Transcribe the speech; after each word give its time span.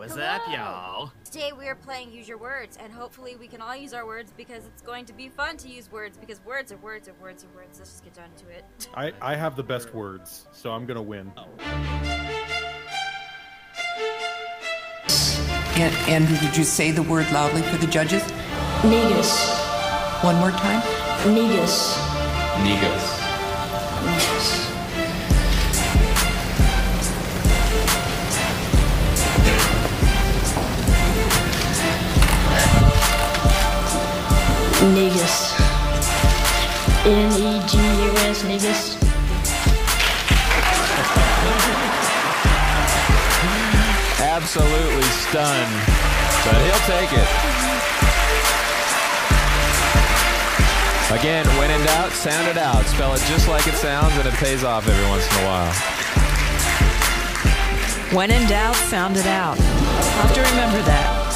What's 0.00 0.14
Hello. 0.14 0.24
up, 0.24 0.40
y'all? 0.50 1.12
Today 1.26 1.52
we 1.52 1.68
are 1.68 1.74
playing 1.74 2.10
Use 2.10 2.26
Your 2.26 2.38
Words, 2.38 2.78
and 2.80 2.90
hopefully 2.90 3.36
we 3.36 3.46
can 3.46 3.60
all 3.60 3.76
use 3.76 3.92
our 3.92 4.06
words 4.06 4.32
because 4.34 4.64
it's 4.64 4.80
going 4.80 5.04
to 5.04 5.12
be 5.12 5.28
fun 5.28 5.58
to 5.58 5.68
use 5.68 5.92
words 5.92 6.16
because 6.16 6.42
words 6.42 6.72
are 6.72 6.78
words 6.78 7.06
are 7.06 7.12
words 7.20 7.44
are 7.44 7.54
words. 7.54 7.78
Let's 7.78 7.90
just 7.90 8.04
get 8.04 8.14
down 8.14 8.30
to 8.38 8.48
it. 8.48 8.64
I, 8.94 9.12
I 9.20 9.36
have 9.36 9.56
the 9.56 9.62
best 9.62 9.92
words, 9.92 10.46
so 10.52 10.70
I'm 10.70 10.86
gonna 10.86 11.02
win. 11.02 11.30
And 15.76 15.94
Andrew, 16.08 16.38
did 16.38 16.56
you 16.56 16.64
say 16.64 16.92
the 16.92 17.02
word 17.02 17.30
loudly 17.30 17.60
for 17.60 17.76
the 17.76 17.86
judges? 17.86 18.22
Negus. 18.82 19.54
One 20.24 20.36
more 20.36 20.52
time. 20.52 20.80
Negus. 21.34 21.98
Negus. 22.64 22.80
Negus. 22.80 23.19
Absolutely 44.42 45.02
stunned, 45.02 45.76
but 46.44 46.56
he'll 46.64 46.84
take 46.88 47.12
it. 47.12 47.28
Again, 51.12 51.46
when 51.58 51.70
in 51.70 51.84
doubt, 51.84 52.10
sound 52.12 52.48
it 52.48 52.56
out. 52.56 52.84
Spell 52.86 53.12
it 53.12 53.20
just 53.28 53.48
like 53.48 53.66
it 53.68 53.74
sounds, 53.74 54.16
and 54.16 54.26
it 54.26 54.32
pays 54.34 54.64
off 54.64 54.88
every 54.88 55.06
once 55.10 55.30
in 55.30 55.42
a 55.42 55.46
while. 55.46 55.72
When 58.16 58.30
in 58.30 58.48
doubt, 58.48 58.76
sound 58.76 59.18
it 59.18 59.26
out. 59.26 59.58
I'll 59.60 60.26
have 60.26 60.34
to 60.34 60.40
remember 60.40 60.82
that. 60.88 61.26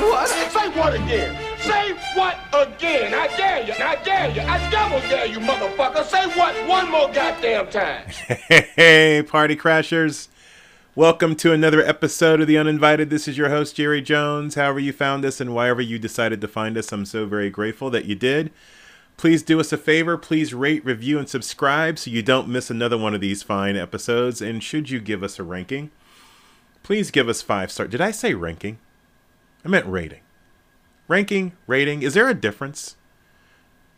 What? 0.00 0.28
Say 0.28 0.68
what 0.70 0.94
again? 0.94 1.53
Say 1.64 1.94
what 2.14 2.36
again? 2.52 3.14
I 3.14 3.26
dare 3.38 3.66
you. 3.66 3.72
I 3.72 3.96
dare 4.04 4.30
you. 4.30 4.42
I 4.42 4.70
double 4.70 5.00
dare 5.08 5.24
you, 5.24 5.38
motherfucker. 5.38 6.04
Say 6.04 6.26
what 6.38 6.54
one 6.68 6.90
more 6.90 7.10
goddamn 7.10 7.70
time. 7.70 8.06
Hey, 8.06 9.24
party 9.26 9.56
crashers. 9.56 10.28
Welcome 10.94 11.34
to 11.36 11.54
another 11.54 11.80
episode 11.80 12.42
of 12.42 12.48
The 12.48 12.58
Uninvited. 12.58 13.08
This 13.08 13.26
is 13.26 13.38
your 13.38 13.48
host, 13.48 13.76
Jerry 13.76 14.02
Jones. 14.02 14.56
However, 14.56 14.78
you 14.78 14.92
found 14.92 15.24
us 15.24 15.40
and 15.40 15.54
wherever 15.54 15.80
you 15.80 15.98
decided 15.98 16.42
to 16.42 16.48
find 16.48 16.76
us, 16.76 16.92
I'm 16.92 17.06
so 17.06 17.24
very 17.24 17.48
grateful 17.48 17.88
that 17.88 18.04
you 18.04 18.14
did. 18.14 18.50
Please 19.16 19.42
do 19.42 19.58
us 19.58 19.72
a 19.72 19.78
favor. 19.78 20.18
Please 20.18 20.52
rate, 20.52 20.84
review, 20.84 21.18
and 21.18 21.30
subscribe 21.30 21.98
so 21.98 22.10
you 22.10 22.22
don't 22.22 22.46
miss 22.46 22.68
another 22.68 22.98
one 22.98 23.14
of 23.14 23.22
these 23.22 23.42
fine 23.42 23.74
episodes. 23.74 24.42
And 24.42 24.62
should 24.62 24.90
you 24.90 25.00
give 25.00 25.22
us 25.22 25.38
a 25.38 25.42
ranking, 25.42 25.90
please 26.82 27.10
give 27.10 27.26
us 27.26 27.40
five 27.40 27.72
stars. 27.72 27.88
Did 27.88 28.02
I 28.02 28.10
say 28.10 28.34
ranking? 28.34 28.76
I 29.64 29.68
meant 29.68 29.86
rating. 29.86 30.20
Ranking, 31.06 31.52
rating. 31.66 32.02
Is 32.02 32.14
there 32.14 32.28
a 32.28 32.34
difference? 32.34 32.96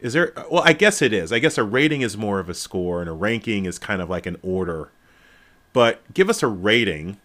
Is 0.01 0.13
there? 0.13 0.33
Well, 0.51 0.63
I 0.65 0.73
guess 0.73 1.01
it 1.01 1.13
is. 1.13 1.33
I 1.33 1.39
guess 1.39 1.57
a 1.57 1.65
rating 1.65 2.03
is 2.03 2.17
more 2.17 2.39
of 2.39 2.49
a 2.49 2.55
score, 2.55 3.01
and 3.01 3.09
a 3.09 3.13
ranking 3.13 3.65
is 3.65 3.79
kind 3.79 4.03
of 4.03 4.11
like 4.11 4.27
an 4.27 4.37
order. 4.43 4.91
But 5.73 6.03
give 6.13 6.29
us 6.29 6.43
a 6.43 6.49
rating 6.49 7.19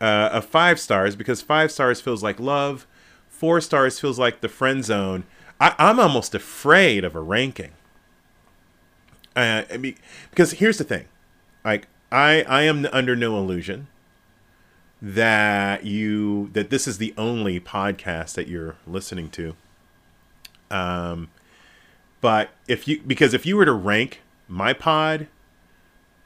uh, 0.00 0.30
of 0.32 0.44
five 0.44 0.80
stars 0.80 1.16
because 1.16 1.42
five 1.42 1.70
stars 1.70 2.00
feels 2.00 2.22
like 2.22 2.40
love. 2.40 2.86
Four 3.28 3.60
stars 3.60 4.00
feels 4.00 4.18
like 4.18 4.40
the 4.40 4.48
friend 4.48 4.84
zone. 4.84 5.24
I, 5.60 5.74
I'm 5.78 6.00
almost 6.00 6.34
afraid 6.34 7.04
of 7.04 7.14
a 7.14 7.20
ranking. 7.20 7.72
Uh, 9.34 9.62
I 9.70 9.76
mean, 9.76 9.96
because 10.30 10.52
here's 10.52 10.78
the 10.78 10.84
thing, 10.84 11.06
like 11.64 11.88
I 12.10 12.42
I 12.42 12.62
am 12.62 12.86
under 12.92 13.14
no 13.14 13.38
illusion 13.38 13.88
that 15.00 15.84
you 15.84 16.48
that 16.52 16.70
this 16.70 16.86
is 16.86 16.98
the 16.98 17.14
only 17.18 17.60
podcast 17.60 18.34
that 18.34 18.48
you're 18.48 18.76
listening 18.86 19.28
to. 19.30 19.54
Um, 20.70 21.28
but 22.20 22.50
if 22.66 22.88
you 22.88 23.02
because 23.06 23.34
if 23.34 23.44
you 23.44 23.56
were 23.56 23.66
to 23.66 23.72
rank 23.72 24.22
my 24.48 24.72
pod 24.72 25.28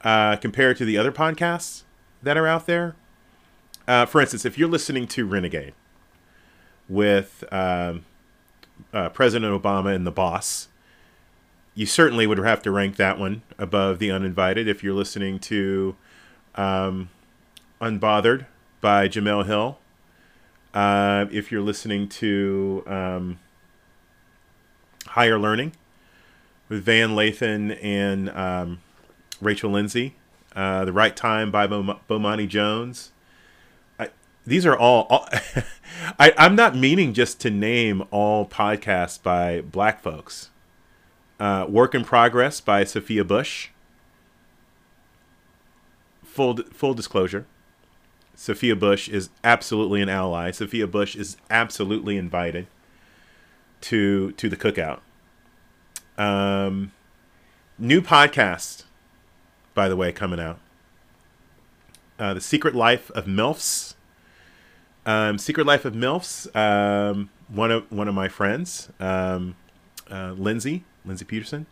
uh, 0.01 0.37
compared 0.37 0.77
to 0.77 0.85
the 0.85 0.97
other 0.97 1.11
podcasts 1.11 1.83
that 2.23 2.37
are 2.37 2.47
out 2.47 2.65
there, 2.65 2.95
uh, 3.87 4.05
for 4.05 4.21
instance, 4.21 4.45
if 4.45 4.57
you're 4.57 4.69
listening 4.69 5.07
to 5.07 5.25
Renegade 5.25 5.73
with 6.87 7.43
um, 7.51 8.05
uh, 8.93 9.09
President 9.09 9.61
Obama 9.61 9.93
and 9.93 10.07
the 10.07 10.11
boss, 10.11 10.69
you 11.75 11.85
certainly 11.85 12.25
would 12.25 12.37
have 12.37 12.61
to 12.63 12.71
rank 12.71 12.95
that 12.95 13.19
one 13.19 13.41
above 13.57 13.99
the 13.99 14.11
uninvited. 14.11 14.67
If 14.67 14.83
you're 14.83 14.93
listening 14.93 15.39
to 15.39 15.95
um, 16.55 17.09
Unbothered 17.81 18.45
by 18.81 19.07
Jemele 19.07 19.45
Hill, 19.45 19.77
uh, 20.73 21.25
if 21.31 21.51
you're 21.51 21.61
listening 21.61 22.09
to 22.09 22.83
um, 22.87 23.39
Higher 25.07 25.39
Learning 25.39 25.73
with 26.67 26.83
Van 26.83 27.11
Lathan 27.11 27.77
and 27.83 28.29
um, 28.31 28.79
Rachel 29.39 29.71
Lindsay, 29.71 30.15
uh, 30.55 30.85
The 30.85 30.93
Right 30.93 31.15
Time 31.15 31.51
by 31.51 31.67
Bom- 31.67 31.99
Bomani 32.09 32.47
Jones. 32.47 33.11
I, 33.99 34.09
these 34.45 34.65
are 34.65 34.75
all. 34.75 35.05
all 35.09 35.27
I, 36.19 36.33
I'm 36.37 36.55
not 36.55 36.75
meaning 36.75 37.13
just 37.13 37.39
to 37.41 37.49
name 37.49 38.03
all 38.09 38.45
podcasts 38.45 39.21
by 39.21 39.61
black 39.61 40.01
folks. 40.01 40.49
Uh, 41.39 41.65
Work 41.67 41.93
in 41.95 42.03
Progress 42.03 42.61
by 42.61 42.83
Sophia 42.83 43.23
Bush. 43.23 43.69
Full 46.23 46.57
full 46.71 46.93
disclosure. 46.93 47.45
Sophia 48.41 48.75
Bush 48.75 49.07
is 49.07 49.29
absolutely 49.43 50.01
an 50.01 50.09
ally. 50.09 50.49
Sophia 50.49 50.87
Bush 50.87 51.15
is 51.15 51.37
absolutely 51.51 52.17
invited 52.17 52.65
to 53.81 54.31
to 54.31 54.49
the 54.49 54.57
cookout. 54.57 55.01
Um, 56.17 56.91
new 57.77 58.01
podcast, 58.01 58.85
by 59.75 59.87
the 59.87 59.95
way, 59.95 60.11
coming 60.11 60.39
out. 60.39 60.57
Uh, 62.17 62.33
the 62.33 62.41
Secret 62.41 62.73
Life 62.73 63.11
of 63.11 63.25
Milfs. 63.25 63.93
Um, 65.05 65.37
Secret 65.37 65.67
Life 65.67 65.85
of 65.85 65.93
Milfs. 65.93 66.47
Um, 66.55 67.29
one 67.47 67.69
of 67.69 67.91
one 67.91 68.07
of 68.07 68.15
my 68.15 68.27
friends, 68.27 68.89
um, 68.99 69.55
uh, 70.09 70.31
Lindsay 70.31 70.83
Lindsay 71.05 71.25
Peterson. 71.25 71.67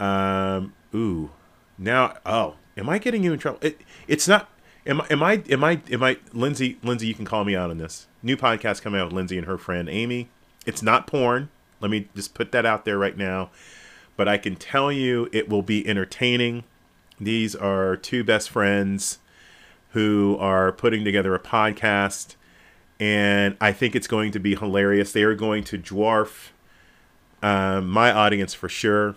Um, 0.00 0.72
ooh, 0.94 1.32
now 1.76 2.14
oh, 2.24 2.54
am 2.78 2.88
I 2.88 2.96
getting 2.96 3.22
you 3.22 3.34
in 3.34 3.38
trouble? 3.38 3.58
It, 3.60 3.82
it's 4.08 4.26
not. 4.26 4.48
Am 4.84 5.00
I? 5.00 5.06
Am 5.10 5.22
I? 5.22 5.42
Am 5.48 5.64
I? 5.64 5.80
Am 5.90 6.02
I? 6.02 6.18
Lindsay, 6.32 6.76
Lindsay, 6.82 7.06
you 7.06 7.14
can 7.14 7.24
call 7.24 7.44
me 7.44 7.54
out 7.54 7.70
on 7.70 7.78
this. 7.78 8.08
New 8.22 8.36
podcast 8.36 8.82
coming 8.82 9.00
out 9.00 9.06
with 9.06 9.14
Lindsay 9.14 9.38
and 9.38 9.46
her 9.46 9.58
friend 9.58 9.88
Amy. 9.88 10.28
It's 10.66 10.82
not 10.82 11.06
porn. 11.06 11.50
Let 11.80 11.90
me 11.90 12.08
just 12.14 12.34
put 12.34 12.52
that 12.52 12.66
out 12.66 12.84
there 12.84 12.98
right 12.98 13.16
now. 13.16 13.50
But 14.16 14.28
I 14.28 14.38
can 14.38 14.56
tell 14.56 14.90
you, 14.90 15.28
it 15.32 15.48
will 15.48 15.62
be 15.62 15.86
entertaining. 15.86 16.64
These 17.20 17.54
are 17.54 17.96
two 17.96 18.24
best 18.24 18.50
friends 18.50 19.18
who 19.90 20.36
are 20.40 20.72
putting 20.72 21.04
together 21.04 21.34
a 21.34 21.40
podcast, 21.40 22.34
and 22.98 23.56
I 23.60 23.72
think 23.72 23.94
it's 23.94 24.06
going 24.06 24.32
to 24.32 24.40
be 24.40 24.56
hilarious. 24.56 25.12
They 25.12 25.22
are 25.22 25.34
going 25.34 25.64
to 25.64 25.78
dwarf 25.78 26.48
um, 27.42 27.88
my 27.88 28.10
audience 28.10 28.54
for 28.54 28.68
sure. 28.68 29.16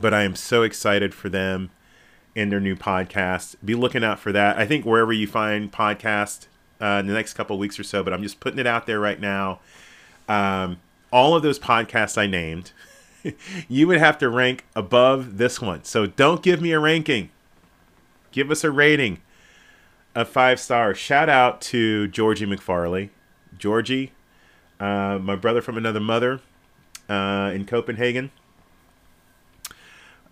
But 0.00 0.14
I 0.14 0.22
am 0.22 0.36
so 0.36 0.62
excited 0.62 1.14
for 1.14 1.28
them 1.28 1.70
and 2.36 2.50
their 2.52 2.60
new 2.60 2.76
podcast. 2.76 3.56
Be 3.64 3.74
looking 3.74 4.04
out 4.04 4.18
for 4.18 4.32
that. 4.32 4.58
I 4.58 4.66
think 4.66 4.84
wherever 4.84 5.12
you 5.12 5.26
find 5.26 5.72
podcast 5.72 6.46
uh, 6.80 6.98
in 7.00 7.06
the 7.06 7.14
next 7.14 7.34
couple 7.34 7.58
weeks 7.58 7.78
or 7.78 7.82
so, 7.82 8.02
but 8.02 8.12
I'm 8.12 8.22
just 8.22 8.40
putting 8.40 8.58
it 8.58 8.66
out 8.66 8.86
there 8.86 9.00
right 9.00 9.20
now. 9.20 9.60
Um, 10.28 10.78
all 11.12 11.34
of 11.34 11.42
those 11.42 11.58
podcasts 11.58 12.18
I 12.18 12.26
named, 12.26 12.72
you 13.68 13.86
would 13.86 13.98
have 13.98 14.18
to 14.18 14.28
rank 14.28 14.64
above 14.76 15.38
this 15.38 15.60
one. 15.60 15.84
So 15.84 16.06
don't 16.06 16.42
give 16.42 16.60
me 16.60 16.72
a 16.72 16.78
ranking. 16.78 17.30
Give 18.30 18.50
us 18.50 18.62
a 18.62 18.70
rating 18.70 19.20
of 20.14 20.28
five 20.28 20.60
stars. 20.60 20.98
Shout 20.98 21.28
out 21.28 21.60
to 21.62 22.08
Georgie 22.08 22.46
McFarley. 22.46 23.10
Georgie, 23.56 24.12
uh, 24.78 25.18
my 25.20 25.34
brother 25.34 25.62
from 25.62 25.76
another 25.76 26.00
mother 26.00 26.40
uh, 27.08 27.50
in 27.54 27.64
Copenhagen. 27.64 28.30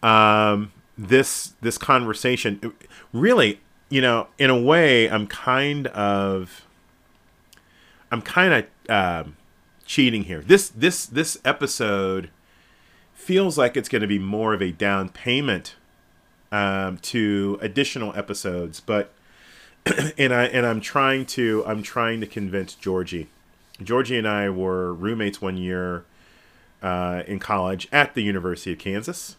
Um, 0.03 0.73
this 0.96 1.54
this 1.60 1.78
conversation 1.78 2.72
really, 3.12 3.60
you 3.88 4.00
know, 4.00 4.28
in 4.38 4.50
a 4.50 4.60
way, 4.60 5.08
I'm 5.10 5.26
kind 5.26 5.87
of, 5.88 6.66
I'm 8.10 8.22
kind 8.22 8.66
of 8.88 9.25
um, 9.25 9.37
cheating 9.84 10.25
here. 10.25 10.40
This 10.40 10.69
this 10.69 11.06
this 11.06 11.38
episode 11.44 12.31
feels 13.14 13.58
like 13.58 13.76
it's 13.76 13.88
going 13.88 14.02
to 14.02 14.08
be 14.08 14.19
more 14.19 14.54
of 14.54 14.62
a 14.62 14.72
down 14.72 15.08
payment 15.08 15.75
um, 16.52 16.98
to 16.98 17.58
additional 17.60 18.16
episodes, 18.16 18.81
but 18.81 19.12
and 20.19 20.32
I 20.32 20.44
and 20.44 20.66
I'm 20.66 20.81
trying 20.81 21.26
to 21.26 21.64
I'm 21.66 21.82
trying 21.82 22.20
to 22.20 22.26
convince 22.26 22.75
Georgie. 22.75 23.28
Georgie 23.82 24.16
and 24.16 24.26
I 24.26 24.48
were 24.48 24.93
roommates 24.93 25.43
one 25.43 25.56
year 25.56 26.04
uh, 26.82 27.22
in 27.26 27.38
college 27.38 27.88
at 27.93 28.14
the 28.14 28.22
University 28.22 28.72
of 28.72 28.78
Kansas. 28.78 29.37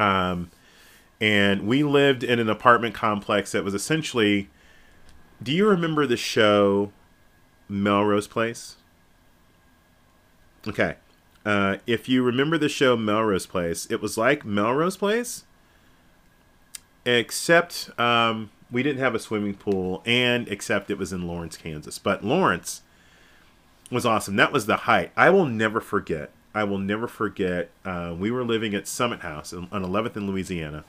Um, 0.00 0.50
and 1.20 1.66
we 1.66 1.82
lived 1.82 2.24
in 2.24 2.38
an 2.38 2.48
apartment 2.48 2.94
complex 2.94 3.52
that 3.52 3.64
was 3.64 3.74
essentially. 3.74 4.48
Do 5.42 5.52
you 5.52 5.66
remember 5.68 6.06
the 6.06 6.16
show 6.16 6.92
Melrose 7.68 8.26
Place? 8.26 8.76
Okay. 10.66 10.96
Uh, 11.44 11.76
if 11.86 12.08
you 12.08 12.22
remember 12.22 12.58
the 12.58 12.68
show 12.68 12.96
Melrose 12.96 13.46
Place, 13.46 13.86
it 13.90 14.02
was 14.02 14.18
like 14.18 14.44
Melrose 14.44 14.98
Place, 14.98 15.44
except 17.06 17.88
um, 17.98 18.50
we 18.70 18.82
didn't 18.82 19.00
have 19.00 19.14
a 19.14 19.18
swimming 19.18 19.54
pool, 19.54 20.02
and 20.04 20.46
except 20.48 20.90
it 20.90 20.98
was 20.98 21.12
in 21.12 21.26
Lawrence, 21.26 21.56
Kansas. 21.56 21.98
But 21.98 22.22
Lawrence 22.22 22.82
was 23.90 24.04
awesome. 24.04 24.36
That 24.36 24.52
was 24.52 24.66
the 24.66 24.76
height. 24.76 25.12
I 25.16 25.30
will 25.30 25.46
never 25.46 25.80
forget. 25.80 26.30
I 26.54 26.64
will 26.64 26.78
never 26.78 27.06
forget. 27.06 27.70
Uh, 27.84 28.14
we 28.18 28.30
were 28.30 28.44
living 28.44 28.74
at 28.74 28.88
Summit 28.88 29.20
House 29.20 29.52
on 29.52 29.68
11th 29.68 30.16
in 30.16 30.26
Louisiana. 30.26 30.84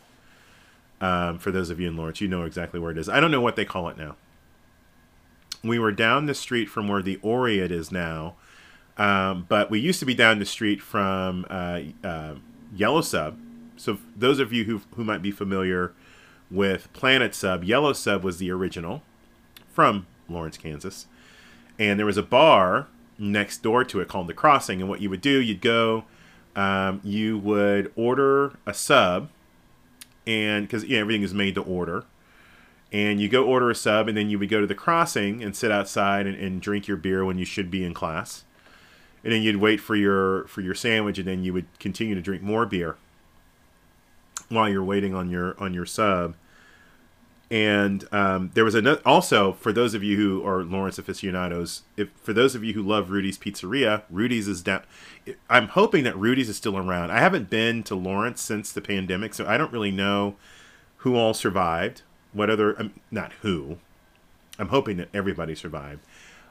Um, 0.99 1.39
for 1.39 1.51
those 1.51 1.69
of 1.69 1.79
you 1.79 1.87
in 1.87 1.97
Lawrence, 1.97 2.21
you 2.21 2.27
know 2.27 2.43
exactly 2.43 2.79
where 2.79 2.91
it 2.91 2.97
is. 2.97 3.09
I 3.09 3.19
don't 3.19 3.31
know 3.31 3.41
what 3.41 3.55
they 3.55 3.65
call 3.65 3.89
it 3.89 3.97
now. 3.97 4.15
We 5.63 5.79
were 5.79 5.91
down 5.91 6.25
the 6.25 6.33
street 6.33 6.69
from 6.69 6.87
where 6.87 7.01
the 7.01 7.17
Oread 7.17 7.71
is 7.71 7.91
now, 7.91 8.35
um, 8.97 9.45
but 9.47 9.69
we 9.69 9.79
used 9.79 9.99
to 9.99 10.05
be 10.05 10.15
down 10.15 10.39
the 10.39 10.45
street 10.45 10.81
from 10.81 11.45
uh, 11.49 11.81
uh, 12.03 12.35
Yellow 12.75 13.01
Sub. 13.01 13.37
So 13.77 13.97
those 14.15 14.39
of 14.39 14.53
you 14.53 14.63
who 14.65 14.81
who 14.95 15.03
might 15.03 15.21
be 15.21 15.31
familiar 15.31 15.93
with 16.49 16.91
Planet 16.93 17.33
Sub, 17.33 17.63
Yellow 17.63 17.93
Sub 17.93 18.23
was 18.23 18.37
the 18.37 18.51
original 18.51 19.01
from 19.71 20.07
Lawrence, 20.29 20.57
Kansas, 20.57 21.07
and 21.79 21.97
there 21.99 22.05
was 22.05 22.17
a 22.17 22.23
bar 22.23 22.87
next 23.21 23.61
door 23.61 23.83
to 23.85 24.01
it 24.01 24.07
called 24.07 24.27
the 24.27 24.33
Crossing. 24.33 24.81
And 24.81 24.89
what 24.89 24.99
you 24.99 25.09
would 25.09 25.21
do, 25.21 25.39
you'd 25.39 25.61
go, 25.61 26.05
um, 26.55 26.99
you 27.03 27.37
would 27.37 27.93
order 27.95 28.57
a 28.65 28.73
sub, 28.73 29.29
and 30.27 30.67
because 30.67 30.83
everything 30.91 31.21
is 31.21 31.33
made 31.33 31.55
to 31.55 31.61
order, 31.61 32.03
and 32.91 33.21
you 33.21 33.29
go 33.29 33.45
order 33.45 33.69
a 33.69 33.75
sub, 33.75 34.07
and 34.07 34.17
then 34.17 34.29
you 34.29 34.37
would 34.37 34.49
go 34.49 34.59
to 34.59 34.67
the 34.67 34.75
Crossing 34.75 35.43
and 35.43 35.55
sit 35.55 35.71
outside 35.71 36.27
and, 36.27 36.35
and 36.35 36.61
drink 36.61 36.87
your 36.87 36.97
beer 36.97 37.23
when 37.23 37.37
you 37.37 37.45
should 37.45 37.71
be 37.71 37.85
in 37.85 37.93
class, 37.93 38.43
and 39.23 39.31
then 39.31 39.41
you'd 39.41 39.57
wait 39.57 39.79
for 39.79 39.95
your 39.95 40.45
for 40.47 40.61
your 40.61 40.75
sandwich, 40.75 41.17
and 41.17 41.27
then 41.27 41.43
you 41.43 41.53
would 41.53 41.67
continue 41.79 42.15
to 42.15 42.21
drink 42.21 42.41
more 42.41 42.65
beer 42.65 42.97
while 44.49 44.67
you're 44.67 44.83
waiting 44.83 45.13
on 45.13 45.29
your 45.29 45.55
on 45.59 45.73
your 45.73 45.85
sub. 45.85 46.35
And 47.51 48.07
um, 48.13 48.51
there 48.53 48.63
was 48.63 48.75
another 48.75 49.01
also 49.05 49.51
for 49.51 49.73
those 49.73 49.93
of 49.93 50.01
you 50.01 50.15
who 50.15 50.47
are 50.47 50.63
Lawrence 50.63 50.97
aficionados. 50.97 51.83
If 51.97 52.07
for 52.15 52.31
those 52.31 52.55
of 52.55 52.63
you 52.63 52.71
who 52.73 52.81
love 52.81 53.11
Rudy's 53.11 53.37
Pizzeria, 53.37 54.03
Rudy's 54.09 54.47
is 54.47 54.61
down. 54.61 54.83
I'm 55.49 55.67
hoping 55.67 56.05
that 56.05 56.17
Rudy's 56.17 56.47
is 56.47 56.55
still 56.55 56.77
around. 56.77 57.11
I 57.11 57.19
haven't 57.19 57.49
been 57.49 57.83
to 57.83 57.95
Lawrence 57.95 58.39
since 58.41 58.71
the 58.71 58.79
pandemic, 58.79 59.33
so 59.33 59.45
I 59.45 59.57
don't 59.57 59.73
really 59.73 59.91
know 59.91 60.35
who 60.97 61.17
all 61.17 61.33
survived. 61.33 62.03
What 62.31 62.49
other 62.49 62.79
um, 62.79 62.93
not 63.11 63.33
who. 63.41 63.79
I'm 64.57 64.69
hoping 64.69 64.95
that 64.97 65.09
everybody 65.13 65.53
survived. 65.53 65.99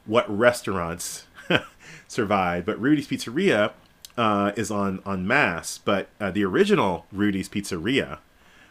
What 0.04 0.28
restaurants 0.28 1.24
survived? 2.08 2.66
But 2.66 2.78
Rudy's 2.78 3.08
Pizzeria 3.08 3.72
uh, 4.18 4.52
is 4.54 4.70
on 4.70 5.00
on 5.06 5.26
Mass, 5.26 5.78
but 5.78 6.08
uh, 6.20 6.30
the 6.30 6.44
original 6.44 7.06
Rudy's 7.10 7.48
Pizzeria 7.48 8.18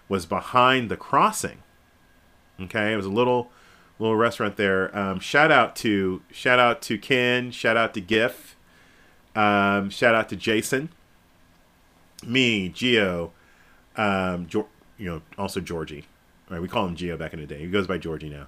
was 0.08 0.28
behind 0.28 0.92
the 0.92 0.98
crossing. 0.98 1.64
Okay, 2.62 2.94
it 2.94 2.96
was 2.96 3.06
a 3.06 3.12
little 3.12 3.50
little 4.00 4.16
restaurant 4.16 4.56
there. 4.56 4.96
Um, 4.98 5.20
shout 5.20 5.52
out 5.52 5.76
to 5.78 6.22
shout 6.32 6.60
out 6.60 6.82
to 6.84 6.98
Ken. 6.98 7.52
Shout 7.52 7.78
out 7.78 7.94
to 7.94 8.02
Gif. 8.02 8.56
Um, 9.36 9.90
shout 9.90 10.16
out 10.16 10.30
to 10.30 10.36
Jason. 10.36 10.90
Me, 12.26 12.68
Geo, 12.70 13.32
um, 13.96 14.48
jo- 14.48 14.68
you 14.98 15.10
know, 15.10 15.22
also 15.38 15.60
Georgie. 15.62 16.06
All 16.50 16.56
right, 16.56 16.62
we 16.62 16.68
call 16.68 16.86
him 16.86 16.96
Geo 16.96 17.16
back 17.16 17.34
in 17.34 17.40
the 17.40 17.46
day. 17.46 17.60
He 17.60 17.68
goes 17.68 17.88
by 17.88 17.98
Georgie 17.98 18.30
now. 18.30 18.48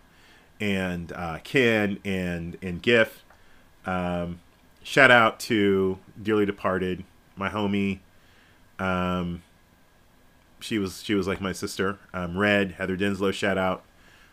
And 0.59 1.11
uh, 1.13 1.39
Ken 1.43 1.99
and 2.03 2.57
and 2.61 2.81
Gif. 2.81 3.23
Um, 3.85 4.39
shout 4.83 5.11
out 5.11 5.39
to 5.41 5.99
dearly 6.21 6.45
departed, 6.45 7.03
my 7.35 7.49
homie. 7.49 7.99
Um, 8.79 9.43
she 10.59 10.77
was 10.77 11.03
she 11.03 11.15
was 11.15 11.27
like 11.27 11.41
my 11.41 11.51
sister. 11.51 11.97
Um, 12.13 12.37
Red 12.37 12.73
Heather 12.73 12.95
Dinslow. 12.95 13.31
Shout 13.31 13.57
out 13.57 13.83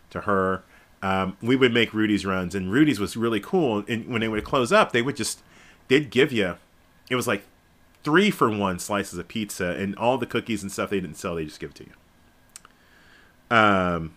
to 0.09 0.21
her. 0.21 0.63
Um, 1.01 1.37
we 1.41 1.55
would 1.55 1.73
make 1.73 1.93
Rudy's 1.93 2.25
runs, 2.25 2.55
and 2.55 2.71
Rudy's 2.71 2.99
was 2.99 3.15
really 3.15 3.39
cool. 3.39 3.83
And 3.87 4.07
when 4.07 4.21
they 4.21 4.27
would 4.27 4.43
close 4.43 4.71
up, 4.71 4.91
they 4.91 5.01
would 5.01 5.15
just 5.15 5.41
they'd 5.87 6.09
give 6.09 6.31
you. 6.31 6.57
It 7.09 7.15
was 7.15 7.27
like 7.27 7.43
three 8.03 8.31
for 8.31 8.49
one 8.49 8.79
slices 8.79 9.17
of 9.17 9.27
pizza, 9.27 9.69
and 9.71 9.95
all 9.95 10.17
the 10.17 10.25
cookies 10.25 10.61
and 10.61 10.71
stuff 10.71 10.89
they 10.89 10.99
didn't 10.99 11.17
sell, 11.17 11.35
they 11.35 11.45
just 11.45 11.59
give 11.59 11.71
it 11.71 11.75
to 11.75 11.85
you. 11.85 13.55
Um, 13.55 14.15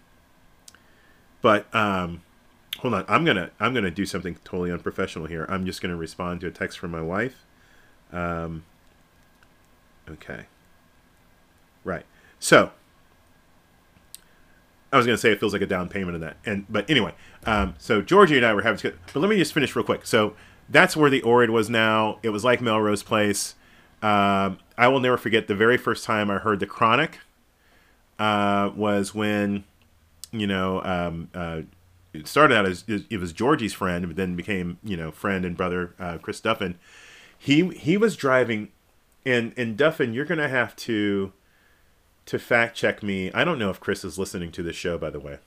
but 1.40 1.72
um, 1.74 2.22
hold 2.78 2.94
on, 2.94 3.04
I'm 3.08 3.24
gonna 3.24 3.50
I'm 3.60 3.74
gonna 3.74 3.90
do 3.90 4.04
something 4.06 4.36
totally 4.44 4.72
unprofessional 4.72 5.26
here. 5.26 5.46
I'm 5.48 5.64
just 5.64 5.80
gonna 5.80 5.96
respond 5.96 6.40
to 6.42 6.48
a 6.48 6.50
text 6.50 6.78
from 6.78 6.90
my 6.90 7.02
wife. 7.02 7.44
Um, 8.12 8.64
okay. 10.08 10.46
Right. 11.84 12.04
So 12.38 12.72
I 14.92 14.96
was 14.96 15.06
going 15.06 15.16
to 15.16 15.20
say 15.20 15.32
it 15.32 15.40
feels 15.40 15.52
like 15.52 15.62
a 15.62 15.66
down 15.66 15.88
payment 15.88 16.14
of 16.14 16.20
that, 16.20 16.36
and 16.44 16.66
but 16.68 16.88
anyway, 16.90 17.14
um, 17.46 17.74
so 17.78 18.02
Georgie 18.02 18.36
and 18.36 18.44
I 18.44 18.52
were 18.52 18.62
having, 18.62 18.92
but 19.12 19.20
let 19.20 19.30
me 19.30 19.38
just 19.38 19.54
finish 19.54 19.74
real 19.74 19.84
quick. 19.84 20.04
So 20.06 20.34
that's 20.68 20.96
where 20.96 21.10
the 21.10 21.22
Oread 21.22 21.50
was 21.50 21.70
now. 21.70 22.18
It 22.22 22.30
was 22.30 22.44
like 22.44 22.60
Melrose 22.60 23.02
Place. 23.02 23.54
Um, 24.02 24.58
I 24.76 24.88
will 24.88 25.00
never 25.00 25.16
forget 25.16 25.46
the 25.46 25.54
very 25.54 25.76
first 25.76 26.04
time 26.04 26.30
I 26.30 26.38
heard 26.38 26.60
the 26.60 26.66
Chronic 26.66 27.20
uh, 28.18 28.70
was 28.74 29.14
when 29.14 29.64
you 30.30 30.46
know 30.46 30.82
um, 30.82 31.30
uh, 31.34 31.62
it 32.12 32.26
started 32.26 32.56
out 32.56 32.66
as 32.66 32.84
it 32.88 33.18
was 33.18 33.32
Georgie's 33.32 33.72
friend, 33.72 34.06
but 34.06 34.16
then 34.16 34.36
became 34.36 34.78
you 34.82 34.96
know 34.96 35.10
friend 35.10 35.44
and 35.44 35.56
brother 35.56 35.94
uh, 35.98 36.18
Chris 36.18 36.40
Duffin. 36.40 36.74
He 37.38 37.68
he 37.68 37.96
was 37.96 38.16
driving, 38.16 38.68
and 39.24 39.54
and 39.56 39.76
Duffin, 39.76 40.14
you're 40.14 40.24
gonna 40.24 40.48
have 40.48 40.76
to 40.76 41.32
to 42.26 42.38
fact 42.38 42.76
check 42.76 43.02
me. 43.02 43.32
I 43.32 43.44
don't 43.44 43.58
know 43.58 43.70
if 43.70 43.80
Chris 43.80 44.04
is 44.04 44.18
listening 44.18 44.52
to 44.52 44.62
this 44.62 44.76
show, 44.76 44.98
by 44.98 45.10
the 45.10 45.20
way. 45.20 45.38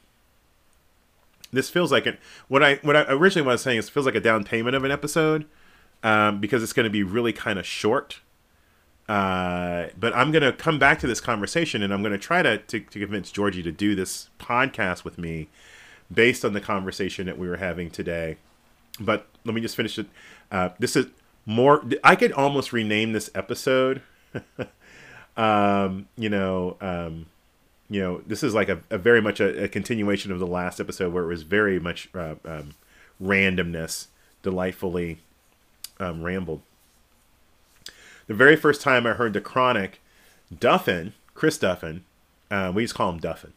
This 1.52 1.70
feels 1.70 1.92
like 1.92 2.06
it. 2.06 2.20
What 2.48 2.64
I 2.64 2.76
what 2.76 2.96
I 2.96 3.06
originally 3.08 3.48
was 3.48 3.62
saying 3.62 3.78
is 3.78 3.88
it 3.88 3.92
feels 3.92 4.06
like 4.06 4.16
a 4.16 4.20
down 4.20 4.44
payment 4.44 4.76
of 4.76 4.84
an 4.84 4.92
episode 4.92 5.46
um, 6.04 6.40
because 6.42 6.64
it's 6.64 6.74
going 6.74 6.86
to 6.86 6.90
be 6.90 7.04
really 7.04 7.34
kind 7.34 7.58
of 7.58 7.66
short. 7.66 8.20
Uh, 9.08 9.88
but 9.98 10.16
I'm 10.16 10.32
going 10.32 10.42
to 10.42 10.52
come 10.52 10.80
back 10.80 11.00
to 11.00 11.08
this 11.08 11.22
conversation 11.22 11.84
and 11.84 11.94
I'm 11.94 12.02
going 12.02 12.12
to 12.12 12.18
try 12.18 12.42
to, 12.42 12.58
to 12.58 12.80
to 12.80 13.00
convince 13.00 13.32
Georgie 13.32 13.64
to 13.64 13.72
do 13.72 13.96
this 13.96 14.30
podcast 14.40 15.04
with 15.04 15.18
me 15.18 15.48
based 16.14 16.44
on 16.44 16.54
the 16.54 16.62
conversation 16.62 17.26
that 17.28 17.38
we 17.38 17.48
were 17.48 17.58
having 17.58 17.90
today. 17.90 18.38
But 19.00 19.28
let 19.46 19.54
me 19.54 19.62
just 19.62 19.76
finish 19.76 19.98
it. 20.00 20.08
Uh, 20.52 20.70
this 20.80 20.96
is 20.96 21.08
more. 21.46 21.84
I 22.04 22.16
could 22.16 22.32
almost 22.32 22.74
rename 22.74 23.14
this 23.14 23.30
episode. 23.36 24.02
um, 25.38 26.08
you 26.18 26.30
know, 26.30 26.78
um, 26.82 27.26
you 27.90 28.02
know, 28.02 28.22
this 28.26 28.44
is 28.44 28.54
like 28.54 28.70
a, 28.70 28.82
a 28.90 28.98
very 28.98 29.22
much 29.22 29.40
a, 29.40 29.66
a, 29.66 29.68
continuation 29.68 30.32
of 30.32 30.40
the 30.40 30.48
last 30.48 30.80
episode 30.80 31.14
where 31.14 31.24
it 31.24 31.28
was 31.28 31.44
very 31.44 31.80
much 31.80 32.10
uh, 32.16 32.36
um, 32.46 32.74
randomness, 33.22 34.08
delightfully 34.42 35.20
um, 36.00 36.24
rambled. 36.24 36.62
The 38.28 38.34
very 38.34 38.56
first 38.56 38.82
time 38.82 39.06
I 39.06 39.14
heard 39.14 39.34
the 39.34 39.42
Chronic, 39.42 40.02
Duffin, 40.54 41.14
Chris 41.34 41.58
Duffin, 41.58 42.02
uh, 42.50 42.72
we 42.74 42.84
just 42.84 42.96
call 42.96 43.12
him 43.12 43.20
Duffin. 43.20 43.52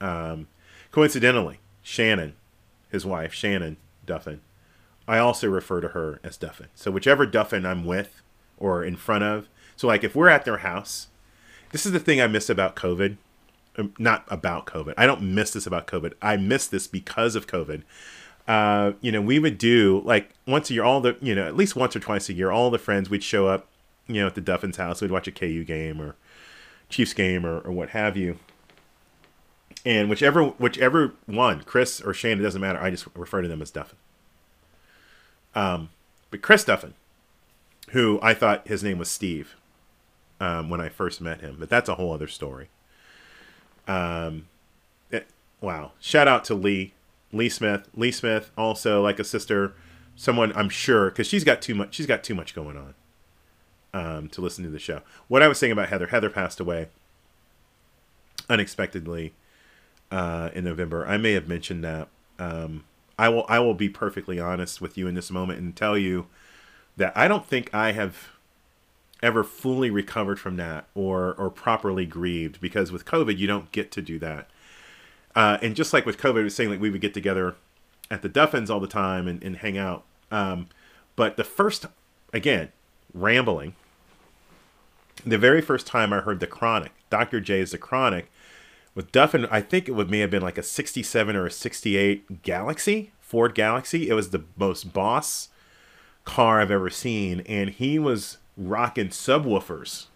Um, 0.00 0.48
coincidentally, 0.90 1.60
Shannon, 1.82 2.34
his 2.90 3.06
wife, 3.06 3.32
Shannon 3.32 3.76
Duffin, 4.06 4.40
I 5.06 5.18
also 5.18 5.48
refer 5.48 5.80
to 5.80 5.88
her 5.88 6.18
as 6.24 6.36
Duffin. 6.36 6.68
So 6.74 6.90
whichever 6.90 7.26
Duffin 7.26 7.66
I'm 7.66 7.84
with 7.84 8.22
or 8.56 8.82
in 8.82 8.96
front 8.96 9.24
of, 9.24 9.48
so 9.76 9.86
like 9.86 10.04
if 10.04 10.14
we're 10.14 10.28
at 10.28 10.44
their 10.44 10.58
house, 10.58 11.08
this 11.72 11.84
is 11.84 11.92
the 11.92 12.00
thing 12.00 12.20
I 12.20 12.26
miss 12.26 12.48
about 12.48 12.76
COVID. 12.76 13.16
Um, 13.76 13.92
not 13.98 14.24
about 14.28 14.66
COVID. 14.66 14.94
I 14.96 15.06
don't 15.06 15.22
miss 15.22 15.50
this 15.50 15.66
about 15.66 15.88
COVID. 15.88 16.12
I 16.22 16.36
miss 16.36 16.68
this 16.68 16.86
because 16.86 17.34
of 17.34 17.48
COVID. 17.48 17.82
Uh, 18.46 18.92
you 19.00 19.10
know, 19.10 19.20
we 19.20 19.38
would 19.38 19.58
do 19.58 20.02
like 20.04 20.30
once 20.46 20.70
a 20.70 20.74
year, 20.74 20.84
all 20.84 21.00
the 21.00 21.16
you 21.20 21.34
know, 21.34 21.46
at 21.46 21.56
least 21.56 21.74
once 21.74 21.96
or 21.96 22.00
twice 22.00 22.28
a 22.28 22.32
year, 22.32 22.50
all 22.50 22.70
the 22.70 22.78
friends 22.78 23.10
we'd 23.10 23.24
show 23.24 23.48
up, 23.48 23.66
you 24.06 24.20
know, 24.20 24.26
at 24.26 24.34
the 24.34 24.40
Duffin's 24.40 24.76
house. 24.76 25.00
We'd 25.02 25.10
watch 25.10 25.26
a 25.26 25.32
KU 25.32 25.64
game 25.64 26.00
or 26.00 26.14
Chiefs 26.88 27.14
game 27.14 27.44
or, 27.44 27.58
or 27.60 27.72
what 27.72 27.90
have 27.90 28.16
you. 28.16 28.38
And 29.84 30.08
whichever 30.08 30.44
whichever 30.44 31.14
one, 31.26 31.62
Chris 31.62 32.00
or 32.00 32.14
Shane, 32.14 32.38
it 32.38 32.42
doesn't 32.42 32.60
matter. 32.60 32.78
I 32.78 32.90
just 32.90 33.06
refer 33.16 33.42
to 33.42 33.48
them 33.48 33.60
as 33.60 33.72
Duffin. 33.72 33.96
Um, 35.54 35.88
but 36.30 36.42
Chris 36.42 36.64
Duffin, 36.64 36.92
who 37.90 38.20
I 38.22 38.34
thought 38.34 38.68
his 38.68 38.84
name 38.84 38.98
was 38.98 39.10
Steve 39.10 39.56
um, 40.44 40.68
when 40.68 40.80
I 40.80 40.90
first 40.90 41.22
met 41.22 41.40
him, 41.40 41.56
but 41.58 41.70
that's 41.70 41.88
a 41.88 41.94
whole 41.94 42.12
other 42.12 42.28
story. 42.28 42.68
Um, 43.88 44.46
it, 45.10 45.26
wow! 45.62 45.92
Shout 46.00 46.28
out 46.28 46.44
to 46.44 46.54
Lee, 46.54 46.92
Lee 47.32 47.48
Smith. 47.48 47.88
Lee 47.94 48.12
Smith, 48.12 48.50
also 48.56 49.02
like 49.02 49.18
a 49.18 49.24
sister, 49.24 49.72
someone 50.16 50.52
I'm 50.54 50.68
sure 50.68 51.08
because 51.10 51.26
she's 51.26 51.44
got 51.44 51.62
too 51.62 51.74
much. 51.74 51.94
She's 51.94 52.06
got 52.06 52.22
too 52.22 52.34
much 52.34 52.54
going 52.54 52.76
on 52.76 52.94
um, 53.94 54.28
to 54.28 54.42
listen 54.42 54.64
to 54.64 54.70
the 54.70 54.78
show. 54.78 55.00
What 55.28 55.42
I 55.42 55.48
was 55.48 55.58
saying 55.58 55.72
about 55.72 55.88
Heather, 55.88 56.08
Heather 56.08 56.28
passed 56.28 56.60
away 56.60 56.88
unexpectedly 58.50 59.32
uh, 60.10 60.50
in 60.54 60.64
November. 60.64 61.06
I 61.06 61.16
may 61.16 61.32
have 61.32 61.48
mentioned 61.48 61.82
that. 61.84 62.08
Um, 62.38 62.84
I 63.18 63.30
will 63.30 63.46
I 63.48 63.60
will 63.60 63.74
be 63.74 63.88
perfectly 63.88 64.38
honest 64.38 64.82
with 64.82 64.98
you 64.98 65.06
in 65.08 65.14
this 65.14 65.30
moment 65.30 65.58
and 65.58 65.74
tell 65.74 65.96
you 65.96 66.26
that 66.98 67.16
I 67.16 67.28
don't 67.28 67.46
think 67.46 67.72
I 67.72 67.92
have 67.92 68.33
ever 69.22 69.42
fully 69.44 69.90
recovered 69.90 70.38
from 70.38 70.56
that 70.56 70.86
or 70.94 71.34
or 71.34 71.50
properly 71.50 72.04
grieved 72.04 72.60
because 72.60 72.92
with 72.92 73.04
COVID 73.04 73.38
you 73.38 73.46
don't 73.46 73.72
get 73.72 73.90
to 73.92 74.02
do 74.02 74.18
that. 74.18 74.50
Uh, 75.34 75.58
and 75.62 75.74
just 75.74 75.92
like 75.92 76.06
with 76.06 76.18
COVID, 76.18 76.40
I 76.40 76.44
was 76.44 76.54
saying 76.54 76.70
like 76.70 76.80
we 76.80 76.90
would 76.90 77.00
get 77.00 77.14
together 77.14 77.56
at 78.10 78.22
the 78.22 78.28
Duffins 78.28 78.70
all 78.70 78.80
the 78.80 78.86
time 78.86 79.26
and, 79.26 79.42
and 79.42 79.56
hang 79.56 79.76
out. 79.76 80.04
Um, 80.30 80.68
but 81.16 81.36
the 81.36 81.44
first, 81.44 81.86
again, 82.32 82.70
rambling. 83.12 83.74
The 85.24 85.38
very 85.38 85.60
first 85.60 85.86
time 85.86 86.12
I 86.12 86.20
heard 86.20 86.40
the 86.40 86.46
Chronic, 86.46 86.92
Dr. 87.08 87.40
Dre's 87.40 87.70
The 87.70 87.78
Chronic, 87.78 88.30
with 88.94 89.10
Duffin, 89.10 89.48
I 89.50 89.60
think 89.60 89.88
it 89.88 89.92
would 89.92 90.10
may 90.10 90.20
have 90.20 90.30
been 90.30 90.42
like 90.42 90.58
a 90.58 90.62
67 90.62 91.34
or 91.34 91.46
a 91.46 91.50
68 91.50 92.42
Galaxie, 92.42 93.12
Ford 93.20 93.54
Galaxie. 93.54 94.08
It 94.08 94.14
was 94.14 94.30
the 94.30 94.44
most 94.56 94.92
boss 94.92 95.48
car 96.24 96.60
I've 96.60 96.70
ever 96.70 96.90
seen, 96.90 97.40
and 97.40 97.70
he 97.70 97.98
was 97.98 98.38
rocking 98.56 99.08
subwoofers. 99.08 100.06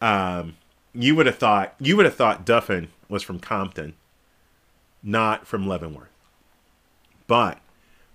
Um, 0.00 0.56
you 0.92 1.14
would 1.16 1.26
have 1.26 1.38
thought 1.38 1.74
you 1.80 1.96
would 1.96 2.06
have 2.06 2.14
thought 2.14 2.46
Duffin 2.46 2.88
was 3.08 3.22
from 3.22 3.38
Compton, 3.38 3.94
not 5.02 5.46
from 5.46 5.66
Leavenworth. 5.66 6.08
But 7.26 7.58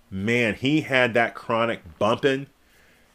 man, 0.10 0.56
he 0.56 0.82
had 0.82 1.14
that 1.14 1.36
chronic 1.36 1.98
bumping, 2.00 2.48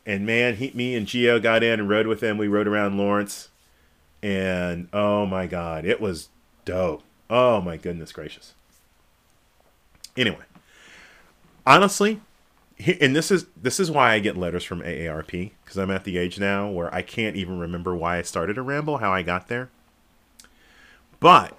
and 0.06 0.26
man, 0.26 0.56
he, 0.56 0.70
me 0.75 0.94
and 0.94 1.06
Geo 1.06 1.38
got 1.38 1.62
in 1.62 1.80
and 1.80 1.88
rode 1.88 2.06
with 2.06 2.23
him. 2.23 2.38
We 2.38 2.49
rode 2.49 2.68
around 2.68 2.99
Lawrence, 2.99 3.49
and 4.23 4.88
oh 4.92 5.26
my 5.26 5.47
god, 5.47 5.85
it 5.85 6.00
was 6.00 6.28
dope. 6.64 7.02
Oh 7.30 7.61
my 7.61 7.76
goodness 7.76 8.12
gracious. 8.12 8.54
Anyway, 10.16 10.44
honestly, 11.66 12.20
and 13.00 13.14
this 13.14 13.30
is 13.30 13.47
this 13.61 13.80
is 13.80 13.90
why 13.90 14.12
I 14.12 14.18
get 14.18 14.37
letters 14.37 14.64
from 14.64 14.82
AARP 14.82 15.52
because 15.64 15.76
I'm 15.76 15.90
at 15.90 16.04
the 16.04 16.18
age 16.18 16.38
now 16.38 16.68
where 16.68 16.94
I 16.94 17.02
can't 17.02 17.37
even 17.37 17.58
remember 17.58 17.94
why 17.94 18.18
I 18.18 18.23
started 18.23 18.58
a 18.58 18.62
ramble, 18.62 18.99
how 18.99 19.12
I 19.12 19.23
got 19.23 19.49
there. 19.49 19.70
But 21.20 21.58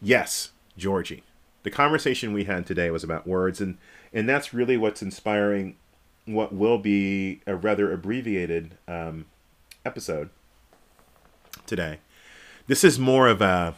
yes, 0.00 0.52
Georgie, 0.78 1.24
the 1.64 1.70
conversation 1.70 2.32
we 2.32 2.44
had 2.44 2.66
today 2.66 2.90
was 2.90 3.02
about 3.02 3.26
words, 3.26 3.60
and 3.60 3.78
and 4.12 4.28
that's 4.28 4.54
really 4.54 4.76
what's 4.76 5.02
inspiring 5.02 5.76
what 6.26 6.52
will 6.52 6.78
be 6.78 7.40
a 7.46 7.56
rather 7.56 7.92
abbreviated 7.92 8.76
um, 8.86 9.26
episode 9.84 10.30
today. 11.66 11.98
This 12.66 12.84
is 12.84 12.98
more 12.98 13.26
of 13.26 13.40
a 13.40 13.74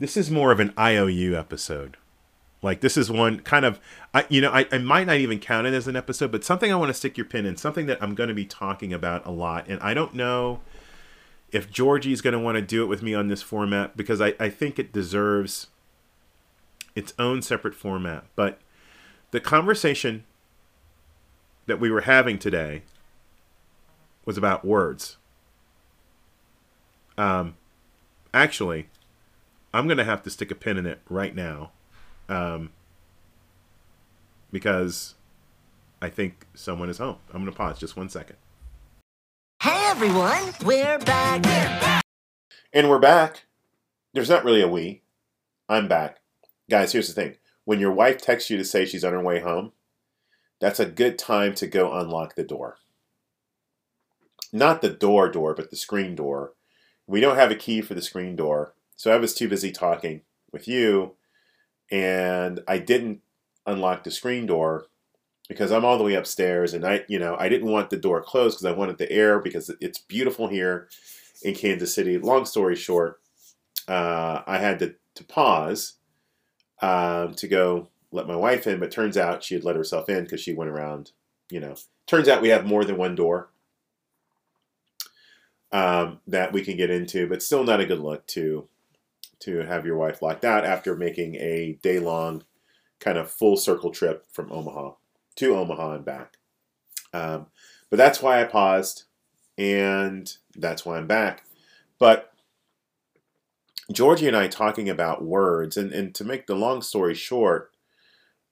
this 0.00 0.16
is 0.16 0.30
more 0.30 0.50
of 0.50 0.58
an 0.58 0.72
IOU 0.76 1.36
episode. 1.36 1.96
Like 2.62 2.80
this 2.80 2.96
is 2.96 3.10
one 3.10 3.40
kind 3.40 3.64
of 3.64 3.80
I 4.14 4.24
you 4.28 4.40
know 4.40 4.50
I, 4.50 4.66
I 4.70 4.78
might 4.78 5.08
not 5.08 5.16
even 5.16 5.40
count 5.40 5.66
it 5.66 5.74
as 5.74 5.88
an 5.88 5.96
episode, 5.96 6.30
but 6.30 6.44
something 6.44 6.72
I 6.72 6.76
want 6.76 6.90
to 6.90 6.94
stick 6.94 7.18
your 7.18 7.26
pin 7.26 7.44
in, 7.44 7.56
something 7.56 7.86
that 7.86 8.00
I'm 8.00 8.14
going 8.14 8.28
to 8.28 8.34
be 8.34 8.46
talking 8.46 8.92
about 8.92 9.26
a 9.26 9.30
lot, 9.30 9.66
and 9.68 9.80
I 9.80 9.94
don't 9.94 10.14
know 10.14 10.60
if 11.50 11.70
Georgie's 11.70 12.20
going 12.22 12.32
to 12.32 12.38
want 12.38 12.56
to 12.56 12.62
do 12.62 12.82
it 12.82 12.86
with 12.86 13.02
me 13.02 13.14
on 13.14 13.28
this 13.28 13.42
format 13.42 13.96
because 13.96 14.20
I, 14.20 14.34
I 14.40 14.48
think 14.48 14.78
it 14.78 14.92
deserves 14.92 15.66
its 16.94 17.12
own 17.18 17.42
separate 17.42 17.74
format. 17.74 18.24
But 18.36 18.58
the 19.32 19.40
conversation 19.40 20.24
that 21.66 21.80
we 21.80 21.90
were 21.90 22.02
having 22.02 22.38
today 22.38 22.82
was 24.24 24.38
about 24.38 24.64
words. 24.64 25.16
Um, 27.18 27.56
actually, 28.32 28.88
I'm 29.74 29.86
going 29.86 29.98
to 29.98 30.04
have 30.04 30.22
to 30.22 30.30
stick 30.30 30.50
a 30.50 30.54
pin 30.54 30.78
in 30.78 30.86
it 30.86 31.00
right 31.08 31.34
now 31.34 31.72
um, 32.28 32.70
because 34.50 35.14
I 36.00 36.08
think 36.08 36.46
someone 36.54 36.90
is 36.90 36.98
home. 36.98 37.16
I'm 37.32 37.42
going 37.42 37.52
to 37.52 37.56
pause 37.56 37.78
just 37.78 37.96
one 37.96 38.08
second. 38.08 38.36
Hey 39.62 39.84
everyone, 39.86 40.52
we're 40.64 40.98
back. 40.98 42.02
And 42.72 42.90
we're 42.90 42.98
back. 42.98 43.44
There's 44.12 44.30
not 44.30 44.44
really 44.44 44.62
a 44.62 44.68
we. 44.68 45.02
I'm 45.68 45.86
back. 45.86 46.18
Guys, 46.68 46.92
here's 46.92 47.06
the 47.06 47.14
thing. 47.14 47.36
When 47.64 47.78
your 47.78 47.92
wife 47.92 48.18
texts 48.18 48.50
you 48.50 48.56
to 48.56 48.64
say 48.64 48.84
she's 48.84 49.04
on 49.04 49.12
her 49.12 49.22
way 49.22 49.40
home, 49.40 49.72
that's 50.60 50.80
a 50.80 50.86
good 50.86 51.18
time 51.18 51.54
to 51.54 51.66
go 51.66 51.92
unlock 51.92 52.34
the 52.34 52.42
door. 52.42 52.78
Not 54.52 54.82
the 54.82 54.90
door 54.90 55.30
door, 55.30 55.54
but 55.54 55.70
the 55.70 55.76
screen 55.76 56.14
door. 56.14 56.54
We 57.06 57.20
don't 57.20 57.36
have 57.36 57.50
a 57.50 57.56
key 57.56 57.80
for 57.80 57.94
the 57.94 58.02
screen 58.02 58.36
door. 58.36 58.74
So 58.96 59.12
I 59.12 59.16
was 59.16 59.34
too 59.34 59.48
busy 59.48 59.70
talking 59.70 60.22
with 60.52 60.66
you 60.66 61.14
and 61.92 62.60
I 62.66 62.78
didn't 62.78 63.20
unlock 63.66 64.02
the 64.02 64.10
screen 64.10 64.46
door 64.46 64.86
because 65.46 65.70
I'm 65.70 65.84
all 65.84 65.98
the 65.98 66.04
way 66.04 66.14
upstairs 66.14 66.72
and 66.72 66.84
I, 66.84 67.04
you 67.06 67.18
know, 67.18 67.36
I 67.38 67.50
didn't 67.50 67.70
want 67.70 67.90
the 67.90 67.98
door 67.98 68.22
closed 68.22 68.56
because 68.56 68.72
I 68.72 68.76
wanted 68.76 68.96
the 68.96 69.12
air 69.12 69.38
because 69.38 69.70
it's 69.80 69.98
beautiful 69.98 70.48
here 70.48 70.88
in 71.42 71.54
Kansas 71.54 71.94
City. 71.94 72.16
Long 72.18 72.46
story 72.46 72.74
short, 72.74 73.20
uh, 73.86 74.40
I 74.46 74.58
had 74.58 74.78
to, 74.78 74.94
to 75.16 75.24
pause 75.24 75.94
um, 76.80 77.34
to 77.34 77.46
go 77.46 77.88
let 78.10 78.26
my 78.26 78.36
wife 78.36 78.66
in, 78.66 78.80
but 78.80 78.90
turns 78.90 79.18
out 79.18 79.44
she 79.44 79.54
had 79.54 79.64
let 79.64 79.76
herself 79.76 80.08
in 80.08 80.24
because 80.24 80.40
she 80.40 80.54
went 80.54 80.70
around, 80.70 81.12
you 81.50 81.60
know. 81.60 81.74
Turns 82.06 82.28
out 82.28 82.42
we 82.42 82.48
have 82.48 82.66
more 82.66 82.84
than 82.84 82.96
one 82.96 83.14
door 83.14 83.50
um, 85.70 86.20
that 86.26 86.52
we 86.52 86.62
can 86.62 86.76
get 86.76 86.90
into, 86.90 87.28
but 87.28 87.42
still 87.42 87.64
not 87.64 87.80
a 87.80 87.86
good 87.86 88.00
look 88.00 88.26
to 88.28 88.68
to 89.42 89.58
have 89.60 89.86
your 89.86 89.96
wife 89.96 90.22
locked 90.22 90.44
out 90.44 90.64
after 90.64 90.96
making 90.96 91.36
a 91.36 91.78
day 91.82 91.98
long 91.98 92.44
kind 93.00 93.18
of 93.18 93.30
full 93.30 93.56
circle 93.56 93.90
trip 93.90 94.24
from 94.32 94.50
Omaha 94.52 94.92
to 95.36 95.56
Omaha 95.56 95.94
and 95.94 96.04
back. 96.04 96.36
Um, 97.12 97.46
but 97.90 97.96
that's 97.96 98.22
why 98.22 98.40
I 98.40 98.44
paused, 98.44 99.04
and 99.58 100.32
that's 100.54 100.86
why 100.86 100.96
I'm 100.96 101.06
back. 101.06 101.44
But 101.98 102.32
Georgie 103.92 104.28
and 104.28 104.36
I 104.36 104.46
talking 104.46 104.88
about 104.88 105.24
words, 105.24 105.76
and, 105.76 105.92
and 105.92 106.14
to 106.14 106.24
make 106.24 106.46
the 106.46 106.54
long 106.54 106.80
story 106.80 107.14
short, 107.14 107.72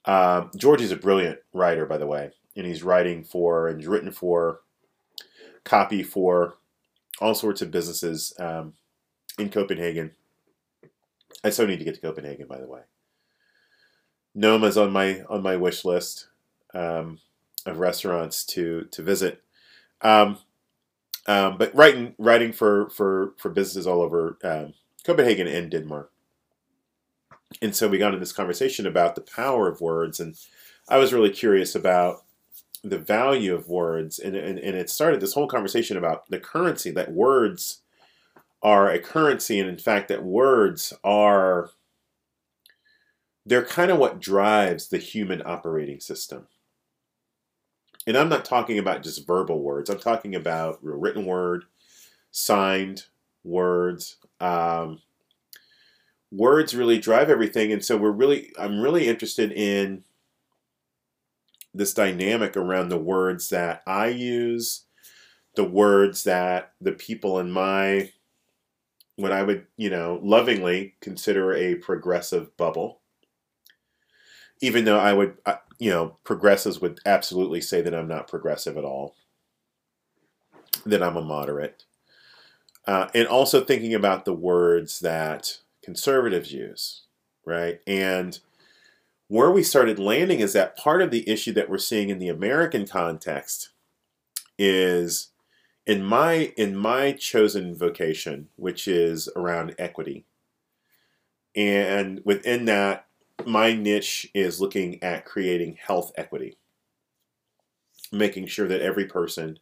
uh, 0.04 0.46
Georgie's 0.56 0.92
a 0.92 0.96
brilliant 0.96 1.38
writer, 1.52 1.86
by 1.86 1.98
the 1.98 2.06
way, 2.06 2.32
and 2.56 2.66
he's 2.66 2.82
writing 2.82 3.22
for 3.22 3.68
and 3.68 3.84
written 3.84 4.10
for 4.10 4.60
copy 5.64 6.02
for 6.02 6.56
all 7.20 7.34
sorts 7.34 7.62
of 7.62 7.70
businesses 7.70 8.32
um, 8.38 8.74
in 9.38 9.48
Copenhagen. 9.50 10.12
I 11.42 11.50
so 11.50 11.66
need 11.66 11.78
to 11.78 11.84
get 11.84 11.94
to 11.94 12.00
Copenhagen, 12.00 12.46
by 12.46 12.58
the 12.58 12.68
way. 12.68 12.80
Noma's 14.34 14.76
on 14.76 14.92
my 14.92 15.22
on 15.28 15.42
my 15.42 15.56
wish 15.56 15.84
list 15.84 16.28
um, 16.74 17.18
of 17.66 17.78
restaurants 17.78 18.44
to 18.46 18.84
to 18.92 19.02
visit. 19.02 19.42
Um, 20.02 20.38
um, 21.26 21.58
but 21.58 21.74
writing 21.74 22.14
writing 22.18 22.52
for 22.52 22.90
for 22.90 23.34
for 23.38 23.50
businesses 23.50 23.86
all 23.86 24.02
over 24.02 24.38
um, 24.44 24.74
Copenhagen 25.04 25.46
and 25.46 25.70
Denmark. 25.70 26.10
And 27.60 27.74
so 27.74 27.88
we 27.88 27.98
got 27.98 28.14
in 28.14 28.20
this 28.20 28.32
conversation 28.32 28.86
about 28.86 29.16
the 29.16 29.20
power 29.22 29.68
of 29.68 29.80
words, 29.80 30.20
and 30.20 30.36
I 30.88 30.98
was 30.98 31.12
really 31.12 31.30
curious 31.30 31.74
about 31.74 32.24
the 32.82 32.98
value 32.98 33.54
of 33.54 33.68
words, 33.68 34.18
and, 34.18 34.34
and, 34.36 34.58
and 34.58 34.76
it 34.76 34.88
started 34.88 35.20
this 35.20 35.34
whole 35.34 35.48
conversation 35.48 35.96
about 35.96 36.30
the 36.30 36.38
currency 36.38 36.90
that 36.92 37.12
words 37.12 37.82
are 38.62 38.90
a 38.90 38.98
currency, 38.98 39.58
and 39.58 39.68
in 39.68 39.78
fact, 39.78 40.08
that 40.08 40.24
words 40.24 40.92
are 41.02 41.70
they're 43.46 43.64
kind 43.64 43.90
of 43.90 43.98
what 43.98 44.20
drives 44.20 44.88
the 44.88 44.98
human 44.98 45.42
operating 45.44 45.98
system. 45.98 46.46
And 48.06 48.16
I'm 48.16 48.28
not 48.28 48.44
talking 48.44 48.78
about 48.78 49.02
just 49.02 49.26
verbal 49.26 49.60
words. 49.60 49.90
I'm 49.90 49.98
talking 49.98 50.34
about 50.34 50.78
written 50.82 51.24
word, 51.24 51.64
signed 52.30 53.04
words. 53.44 54.16
Um, 54.40 55.00
words 56.30 56.74
really 56.74 56.98
drive 56.98 57.30
everything, 57.30 57.72
and 57.72 57.84
so 57.84 57.96
we're 57.96 58.10
really 58.10 58.52
I'm 58.58 58.80
really 58.80 59.08
interested 59.08 59.52
in 59.52 60.04
this 61.72 61.94
dynamic 61.94 62.56
around 62.56 62.88
the 62.88 62.98
words 62.98 63.48
that 63.50 63.82
I 63.86 64.08
use, 64.08 64.84
the 65.54 65.64
words 65.64 66.24
that 66.24 66.72
the 66.80 66.92
people 66.92 67.38
in 67.38 67.50
my 67.50 68.12
what 69.20 69.32
I 69.32 69.42
would, 69.42 69.66
you 69.76 69.90
know, 69.90 70.20
lovingly 70.22 70.94
consider 71.00 71.52
a 71.54 71.74
progressive 71.76 72.56
bubble. 72.56 73.00
Even 74.60 74.84
though 74.84 74.98
I 74.98 75.12
would, 75.12 75.38
you 75.78 75.90
know, 75.90 76.16
progressives 76.24 76.80
would 76.80 77.00
absolutely 77.06 77.60
say 77.60 77.80
that 77.80 77.94
I'm 77.94 78.08
not 78.08 78.28
progressive 78.28 78.76
at 78.76 78.84
all, 78.84 79.14
that 80.84 81.02
I'm 81.02 81.16
a 81.16 81.22
moderate. 81.22 81.84
Uh, 82.86 83.08
and 83.14 83.26
also 83.26 83.62
thinking 83.62 83.94
about 83.94 84.24
the 84.24 84.32
words 84.32 85.00
that 85.00 85.58
conservatives 85.82 86.52
use, 86.52 87.02
right? 87.44 87.80
And 87.86 88.38
where 89.28 89.50
we 89.50 89.62
started 89.62 89.98
landing 89.98 90.40
is 90.40 90.52
that 90.54 90.76
part 90.76 91.02
of 91.02 91.10
the 91.10 91.28
issue 91.28 91.52
that 91.52 91.70
we're 91.70 91.78
seeing 91.78 92.08
in 92.08 92.18
the 92.18 92.28
American 92.28 92.86
context 92.86 93.70
is 94.58 95.28
in 95.86 96.04
my 96.04 96.52
in 96.56 96.76
my 96.76 97.12
chosen 97.12 97.74
vocation, 97.76 98.48
which 98.56 98.86
is 98.88 99.28
around 99.36 99.74
equity, 99.78 100.24
And 101.54 102.20
within 102.24 102.64
that, 102.66 103.06
my 103.46 103.72
niche 103.72 104.28
is 104.34 104.60
looking 104.60 105.02
at 105.02 105.24
creating 105.24 105.78
health 105.80 106.12
equity, 106.16 106.58
making 108.12 108.46
sure 108.46 108.68
that 108.68 108.82
every 108.82 109.06
person 109.06 109.58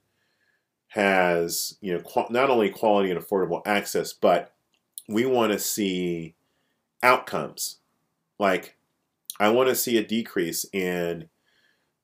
has, 0.88 1.76
you 1.80 1.92
know, 1.94 2.26
not 2.30 2.50
only 2.50 2.70
quality 2.70 3.10
and 3.10 3.20
affordable 3.20 3.62
access, 3.66 4.12
but 4.12 4.54
we 5.08 5.24
want 5.26 5.52
to 5.52 5.58
see 5.58 6.34
outcomes. 7.02 7.78
Like, 8.38 8.76
I 9.40 9.50
want 9.50 9.68
to 9.68 9.74
see 9.74 9.98
a 9.98 10.04
decrease 10.06 10.66
in 10.72 11.28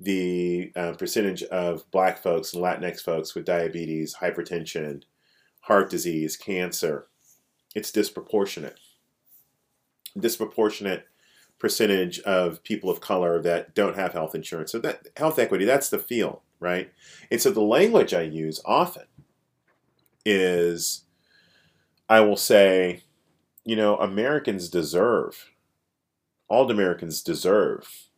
the 0.01 0.73
uh, 0.77 0.93
percentage 0.93 1.43
of 1.45 1.89
black 1.91 2.19
folks 2.19 2.53
and 2.53 2.63
Latinx 2.63 3.01
folks 3.01 3.35
with 3.35 3.45
diabetes, 3.45 4.17
hypertension, 4.21 5.03
heart 5.61 5.91
disease, 5.91 6.37
cancer. 6.37 7.07
It's 7.75 7.93
disproportionate. 7.93 8.79
Disproportionate 10.19 11.07
percentage 11.59 12.21
of 12.21 12.63
people 12.63 12.91
of 12.91 13.01
color 13.01 13.41
that 13.41 13.75
don't 13.75 13.97
have 13.97 14.13
health 14.13 14.35
insurance. 14.35 14.73
So 14.73 14.79
that 14.81 15.09
health 15.17 15.39
equity, 15.39 15.65
that's 15.65 15.89
the 15.89 15.99
field, 15.99 16.41
right? 16.61 16.93
And 17.31 17.41
so 17.41 17.51
the 17.51 17.63
language 17.63 18.13
I 18.13 18.23
use 18.23 18.61
often 18.65 19.05
is 20.25 21.05
I 22.09 22.21
will 22.21 22.37
say, 22.37 23.03
you 23.65 23.77
know, 23.77 23.97
Americans 23.97 24.69
deserve, 24.69 25.51
all 26.49 26.71
Americans 26.71 27.23
deserve 27.23 28.09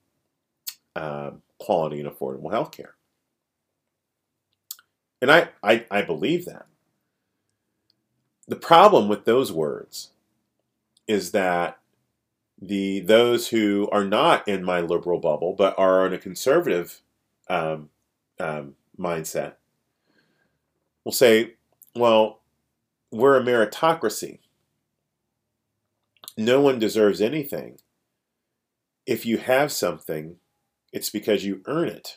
um, 0.97 1.43
quality 1.59 2.01
and 2.01 2.09
affordable 2.09 2.51
health 2.51 2.71
care. 2.71 2.95
And 5.21 5.31
I, 5.31 5.49
I, 5.63 5.87
I 5.91 6.03
believe 6.03 6.45
that. 6.45 6.67
The 8.49 8.57
problem 8.57 9.09
with 9.09 9.25
those 9.25 9.53
words 9.53 10.11
is 11.09 11.33
that 11.33 11.79
the 12.61 13.01
those 13.01 13.49
who 13.49 13.89
are 13.93 14.05
not 14.05 14.47
in 14.49 14.65
my 14.65 14.81
liberal 14.81 15.19
bubble 15.19 15.53
but 15.53 15.79
are 15.79 16.07
in 16.07 16.15
a 16.15 16.19
conservative 16.19 17.03
um, 17.49 17.91
um, 18.41 18.75
mindset 18.99 19.55
will 21.05 21.13
say, 21.13 21.55
well, 21.95 22.41
we're 23.13 23.37
a 23.37 23.43
meritocracy. 23.43 24.39
No 26.37 26.61
one 26.61 26.79
deserves 26.79 27.21
anything. 27.21 27.79
If 29.07 29.25
you 29.25 29.39
have 29.39 29.71
something, 29.71 30.37
it's 30.97 31.11
because 31.11 31.45
you 31.45 31.61
earn 31.67 31.89
it. 31.91 32.17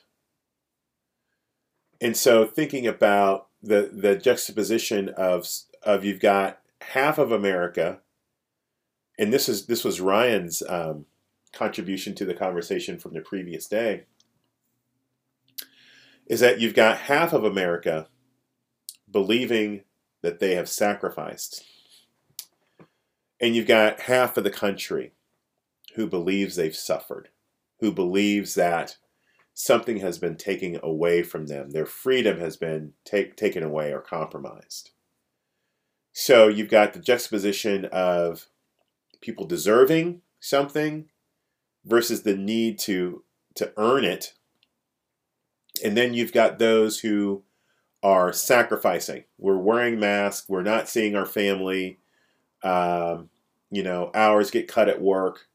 And 1.99 2.15
so 2.15 2.45
thinking 2.45 2.87
about 2.87 3.47
the 3.61 3.91
the 3.91 4.15
juxtaposition 4.15 5.09
of 5.09 5.45
of 5.83 6.05
you've 6.05 6.21
got 6.21 6.61
half 6.93 7.17
of 7.17 7.29
America, 7.29 7.99
and 9.17 9.33
this 9.33 9.49
is 9.49 9.65
this 9.65 9.83
was 9.83 9.99
Ryan's 9.99 10.63
um, 10.69 11.07
contribution 11.51 12.15
to 12.15 12.25
the 12.25 12.33
conversation 12.33 12.97
from 12.97 13.13
the 13.13 13.19
previous 13.19 13.67
day, 13.67 14.05
is 16.27 16.39
that 16.39 16.61
you've 16.61 16.73
got 16.73 16.99
half 16.99 17.33
of 17.33 17.43
America 17.43 18.07
believing 19.11 19.83
that 20.21 20.39
they 20.39 20.55
have 20.55 20.69
sacrificed, 20.69 21.65
and 23.41 23.57
you've 23.57 23.67
got 23.67 23.99
half 23.99 24.37
of 24.37 24.45
the 24.45 24.49
country 24.49 25.11
who 25.95 26.07
believes 26.07 26.55
they've 26.55 26.73
suffered 26.73 27.27
who 27.79 27.91
believes 27.91 28.55
that 28.55 28.97
something 29.53 29.97
has 29.97 30.17
been 30.17 30.35
taken 30.35 30.79
away 30.81 31.23
from 31.23 31.47
them. 31.47 31.71
Their 31.71 31.85
freedom 31.85 32.39
has 32.39 32.55
been 32.55 32.93
take, 33.03 33.35
taken 33.35 33.63
away 33.63 33.91
or 33.91 33.99
compromised. 33.99 34.91
So 36.13 36.47
you've 36.47 36.69
got 36.69 36.93
the 36.93 36.99
juxtaposition 36.99 37.85
of 37.85 38.47
people 39.21 39.45
deserving 39.45 40.21
something 40.39 41.09
versus 41.85 42.23
the 42.23 42.35
need 42.35 42.79
to 42.79 43.23
to 43.55 43.73
earn 43.77 44.05
it. 44.05 44.33
And 45.83 45.97
then 45.97 46.13
you've 46.13 46.31
got 46.31 46.59
those 46.59 46.99
who 46.99 47.43
are 48.01 48.31
sacrificing. 48.31 49.25
We're 49.37 49.57
wearing 49.57 49.99
masks. 49.99 50.47
We're 50.47 50.61
not 50.61 50.87
seeing 50.87 51.15
our 51.15 51.25
family. 51.25 51.99
Um, 52.63 53.29
you 53.69 53.83
know, 53.83 54.11
hours 54.13 54.51
get 54.51 54.67
cut 54.67 54.87
at 54.87 55.01
work. 55.01 55.48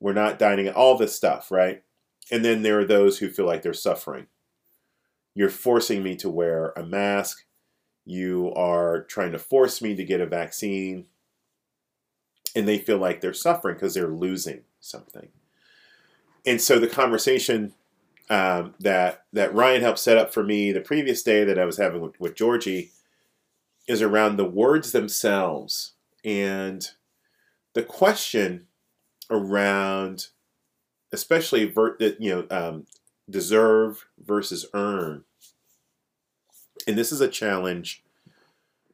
We're 0.00 0.12
not 0.12 0.38
dining, 0.38 0.68
all 0.68 0.96
this 0.96 1.14
stuff, 1.14 1.50
right? 1.50 1.82
And 2.30 2.44
then 2.44 2.62
there 2.62 2.78
are 2.78 2.84
those 2.84 3.18
who 3.18 3.30
feel 3.30 3.46
like 3.46 3.62
they're 3.62 3.72
suffering. 3.74 4.26
You're 5.34 5.48
forcing 5.48 6.02
me 6.02 6.16
to 6.16 6.28
wear 6.28 6.72
a 6.76 6.84
mask. 6.84 7.44
You 8.04 8.52
are 8.54 9.02
trying 9.02 9.32
to 9.32 9.38
force 9.38 9.82
me 9.82 9.94
to 9.94 10.04
get 10.04 10.20
a 10.20 10.26
vaccine. 10.26 11.06
And 12.54 12.66
they 12.66 12.78
feel 12.78 12.98
like 12.98 13.20
they're 13.20 13.34
suffering 13.34 13.74
because 13.74 13.94
they're 13.94 14.08
losing 14.08 14.62
something. 14.80 15.28
And 16.46 16.60
so 16.60 16.78
the 16.78 16.88
conversation 16.88 17.74
um, 18.30 18.74
that 18.80 19.24
that 19.32 19.54
Ryan 19.54 19.82
helped 19.82 19.98
set 19.98 20.18
up 20.18 20.32
for 20.32 20.42
me 20.42 20.72
the 20.72 20.80
previous 20.80 21.22
day 21.22 21.44
that 21.44 21.58
I 21.58 21.64
was 21.64 21.78
having 21.78 22.00
with, 22.00 22.18
with 22.20 22.34
Georgie 22.34 22.90
is 23.86 24.02
around 24.02 24.36
the 24.36 24.44
words 24.44 24.92
themselves 24.92 25.94
and 26.24 26.90
the 27.74 27.82
question 27.82 28.67
around 29.30 30.28
especially 31.12 31.64
ver- 31.64 31.96
you 32.18 32.30
know 32.30 32.46
um, 32.50 32.86
deserve 33.28 34.06
versus 34.18 34.66
earn. 34.74 35.24
And 36.86 36.96
this 36.96 37.12
is 37.12 37.20
a 37.20 37.28
challenge 37.28 38.02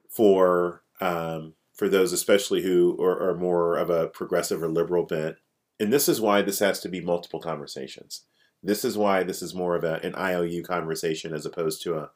for 0.09 0.83
um, 1.01 1.55
for 1.75 1.89
those 1.89 2.13
especially 2.13 2.63
who 2.63 3.01
are, 3.03 3.31
are, 3.31 3.37
more 3.37 3.77
of 3.77 3.91
a 3.91 4.07
progressive 4.07 4.63
or 4.63 4.69
liberal 4.69 5.05
bent. 5.05 5.37
And 5.81 5.93
this 5.93 6.09
is 6.09 6.21
why 6.21 6.41
this 6.41 6.61
has 6.61 6.79
to 6.81 6.89
be 6.89 7.01
multiple 7.01 7.41
conversations. 7.41 8.23
This 8.63 8.85
is 8.85 8.97
why 8.97 9.25
this 9.25 9.43
is 9.43 9.55
more 9.55 9.75
of 9.75 9.83
a, 9.83 9.95
an 10.05 10.15
iou 10.15 10.63
conversation 10.63 11.35
as 11.35 11.45
opposed 11.45 11.83
to 11.83 11.97
a, 11.97 12.11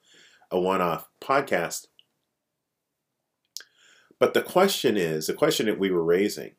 a 0.53 0.61
one-off 0.61 1.09
podcast. 1.21 1.89
But 4.21 4.33
the 4.33 4.43
question 4.43 4.97
is 4.97 5.27
the 5.27 5.35
question 5.35 5.67
that 5.67 5.79
we 5.79 5.91
were 5.91 6.05
raising 6.05 6.53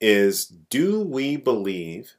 is 0.00 0.46
do 0.46 1.00
we 1.00 1.36
believe 1.36 2.14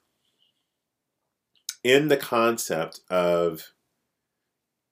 in 1.83 2.07
the 2.07 2.17
concept 2.17 3.01
of 3.09 3.73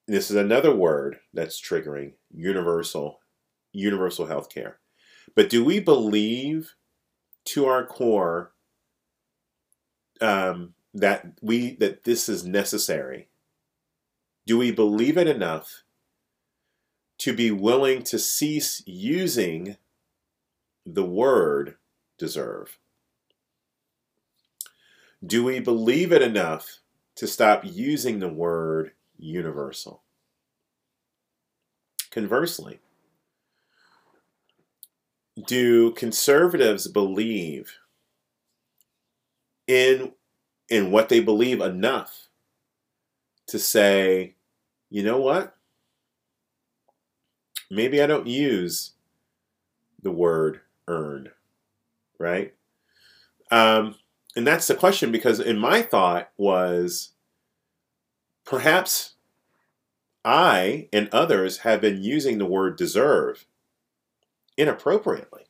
this 0.08 0.32
is 0.32 0.36
another 0.36 0.76
word 0.76 1.20
that's 1.34 1.62
triggering 1.62 2.14
universal 2.34 3.20
universal 3.72 4.26
health 4.26 4.50
care 4.50 4.80
but 5.36 5.50
do 5.50 5.64
we 5.64 5.80
believe 5.80 6.76
to 7.46 7.66
our 7.66 7.86
core 7.86 8.52
um, 10.22 10.74
that 10.94 11.34
we 11.42 11.76
that 11.76 12.04
this 12.04 12.30
is 12.30 12.46
necessary? 12.46 13.28
Do 14.46 14.58
we 14.58 14.72
believe 14.72 15.18
it 15.18 15.28
enough 15.28 15.84
to 17.20 17.34
be 17.34 17.52
willing 17.52 18.04
to 18.04 18.18
cease 18.18 18.82
using 18.86 19.78
the 20.86 21.06
word 21.06 21.76
deserve? 22.20 22.78
Do 25.26 25.44
we 25.44 25.60
believe 25.60 26.12
it 26.12 26.22
enough 26.22 26.80
to 27.16 27.28
stop 27.28 27.64
using 27.66 28.20
the 28.20 28.30
word 28.30 28.92
universal? 29.18 30.04
Conversely, 32.12 32.80
do 35.46 35.92
conservatives 35.92 36.88
believe 36.88 37.74
in 39.68 40.14
in 40.70 40.92
what 40.92 41.10
they 41.10 41.20
believe 41.20 41.62
enough 41.62 42.28
to 43.48 43.58
say, 43.58 44.36
you 44.90 45.04
know 45.04 45.20
what? 45.20 45.56
Maybe 47.72 48.02
I 48.02 48.08
don't 48.08 48.28
use 48.28 48.94
the 50.02 50.12
word 50.12 50.62
earn 50.88 51.30
right? 52.20 52.54
Um, 53.50 53.96
and 54.36 54.46
that's 54.46 54.68
the 54.68 54.76
question 54.76 55.12
because 55.12 55.40
in 55.40 55.58
my 55.58 55.82
thought 55.82 56.30
was 56.38 57.14
perhaps 58.46 59.16
I 60.24 60.90
and 60.94 61.10
others 61.12 61.60
have 61.60 61.82
been 61.82 62.04
using 62.04 62.38
the 62.38 62.46
word 62.46 62.78
deserve 62.78 63.46
inappropriately. 64.58 65.44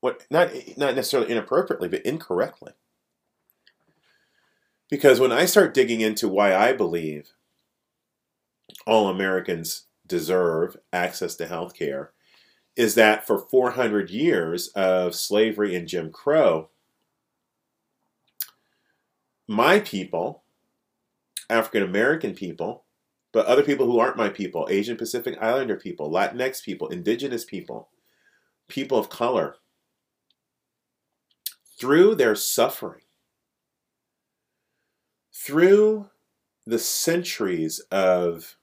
What 0.00 0.24
not 0.30 0.50
not 0.76 0.94
necessarily 0.94 1.30
inappropriately, 1.30 1.88
but 1.88 2.06
incorrectly. 2.06 2.72
Because 4.88 5.20
when 5.20 5.32
I 5.32 5.44
start 5.44 5.74
digging 5.74 6.00
into 6.00 6.28
why 6.28 6.54
I 6.54 6.72
believe 6.72 7.32
all 8.86 9.08
Americans 9.08 9.86
deserve 10.06 10.76
access 10.92 11.34
to 11.36 11.46
health 11.46 11.74
care, 11.74 12.12
is 12.78 12.94
that 12.94 13.26
for 13.26 13.40
400 13.40 14.08
years 14.08 14.68
of 14.68 15.12
slavery 15.16 15.74
and 15.74 15.88
Jim 15.88 16.12
Crow, 16.12 16.68
my 19.48 19.80
people, 19.80 20.44
African 21.50 21.82
American 21.82 22.34
people, 22.34 22.84
but 23.32 23.46
other 23.46 23.64
people 23.64 23.86
who 23.86 23.98
aren't 23.98 24.16
my 24.16 24.28
people, 24.28 24.68
Asian 24.70 24.96
Pacific 24.96 25.36
Islander 25.42 25.74
people, 25.74 26.08
Latinx 26.08 26.62
people, 26.62 26.86
indigenous 26.86 27.44
people, 27.44 27.88
people 28.68 28.96
of 28.96 29.10
color, 29.10 29.56
through 31.80 32.14
their 32.14 32.36
suffering, 32.36 33.02
through 35.34 36.10
the 36.64 36.78
centuries 36.78 37.80
of 37.90 38.56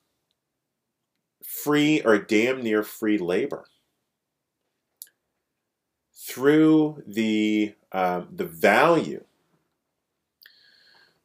free 1.43 2.01
or 2.03 2.17
damn 2.17 2.63
near 2.63 2.81
free 2.81 3.17
labor, 3.17 3.65
through 6.25 7.03
the 7.05 7.75
um, 7.91 8.27
the 8.31 8.45
value 8.45 9.23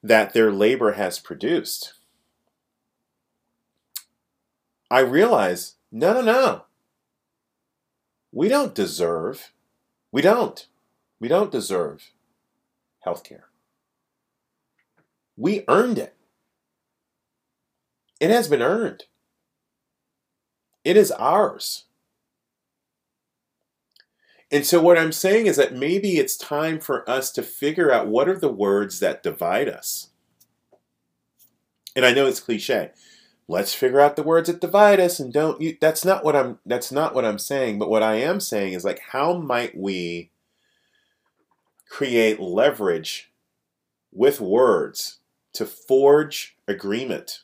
that 0.03 0.35
their 0.35 0.53
labor 0.53 0.93
has 0.93 1.19
produced, 1.19 1.95
I 4.91 5.01
realize 5.01 5.77
no, 5.91 6.13
no, 6.13 6.21
no. 6.21 6.65
We 8.31 8.49
don't 8.49 8.75
deserve, 8.75 9.53
we 10.13 10.21
don't, 10.21 10.67
we 11.19 11.29
don't 11.29 11.51
deserve 11.51 12.11
health 13.01 13.25
care. 13.25 13.47
We 15.35 15.65
earned 15.67 15.99
it. 15.99 16.15
It 18.21 18.31
has 18.31 18.49
been 18.49 18.61
earned. 18.61 19.05
It 20.85 20.99
is 20.99 21.11
ours. 21.13 21.87
And 24.51 24.67
so, 24.67 24.81
what 24.81 24.99
I'm 24.99 25.13
saying 25.13 25.47
is 25.47 25.57
that 25.57 25.75
maybe 25.75 26.19
it's 26.19 26.37
time 26.37 26.81
for 26.81 27.09
us 27.09 27.31
to 27.33 27.43
figure 27.43 27.93
out 27.93 28.09
what 28.09 28.29
are 28.29 28.39
the 28.39 28.53
words 28.53 28.99
that 29.01 29.23
divide 29.23 29.69
us. 29.69 30.09
And 31.95 32.05
I 32.05 32.13
know 32.13 32.27
it's 32.27 32.41
cliche. 32.41 32.91
Let's 33.47 33.75
figure 33.75 34.01
out 34.01 34.17
the 34.17 34.23
words 34.23 34.49
that 34.49 34.61
divide 34.61 35.01
us 35.01 35.19
and 35.19 35.33
don't 35.33 35.61
you 35.61 35.77
that's 35.81 36.05
not 36.05 36.25
what 36.25 36.37
i'm 36.37 36.61
that's 36.65 36.93
not 36.93 37.17
what 37.17 37.25
i'm 37.25 37.39
saying. 37.39 37.81
But 37.81 37.91
what 37.91 38.03
i 38.03 38.15
am 38.15 38.39
saying 38.39 38.75
is 38.75 38.85
like 38.85 39.01
how 39.11 39.39
might 39.39 39.77
we 39.77 40.31
create 41.89 42.39
leverage 42.39 43.33
with 44.13 44.41
words 44.41 45.19
to 45.55 45.67
forge 45.67 46.57
agreement 46.69 47.43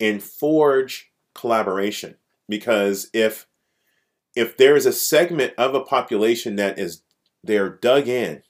and 0.00 0.22
forge 0.22 1.10
collaboration? 1.34 2.16
Because 2.48 3.10
if 3.12 3.46
if 4.38 4.56
there 4.56 4.76
is 4.76 4.86
a 4.86 4.92
segment 4.92 5.52
of 5.58 5.74
a 5.74 5.80
population 5.80 6.56
that 6.56 6.78
is 6.78 7.02
they're 7.42 7.68
dug 7.68 8.08
in 8.08 8.42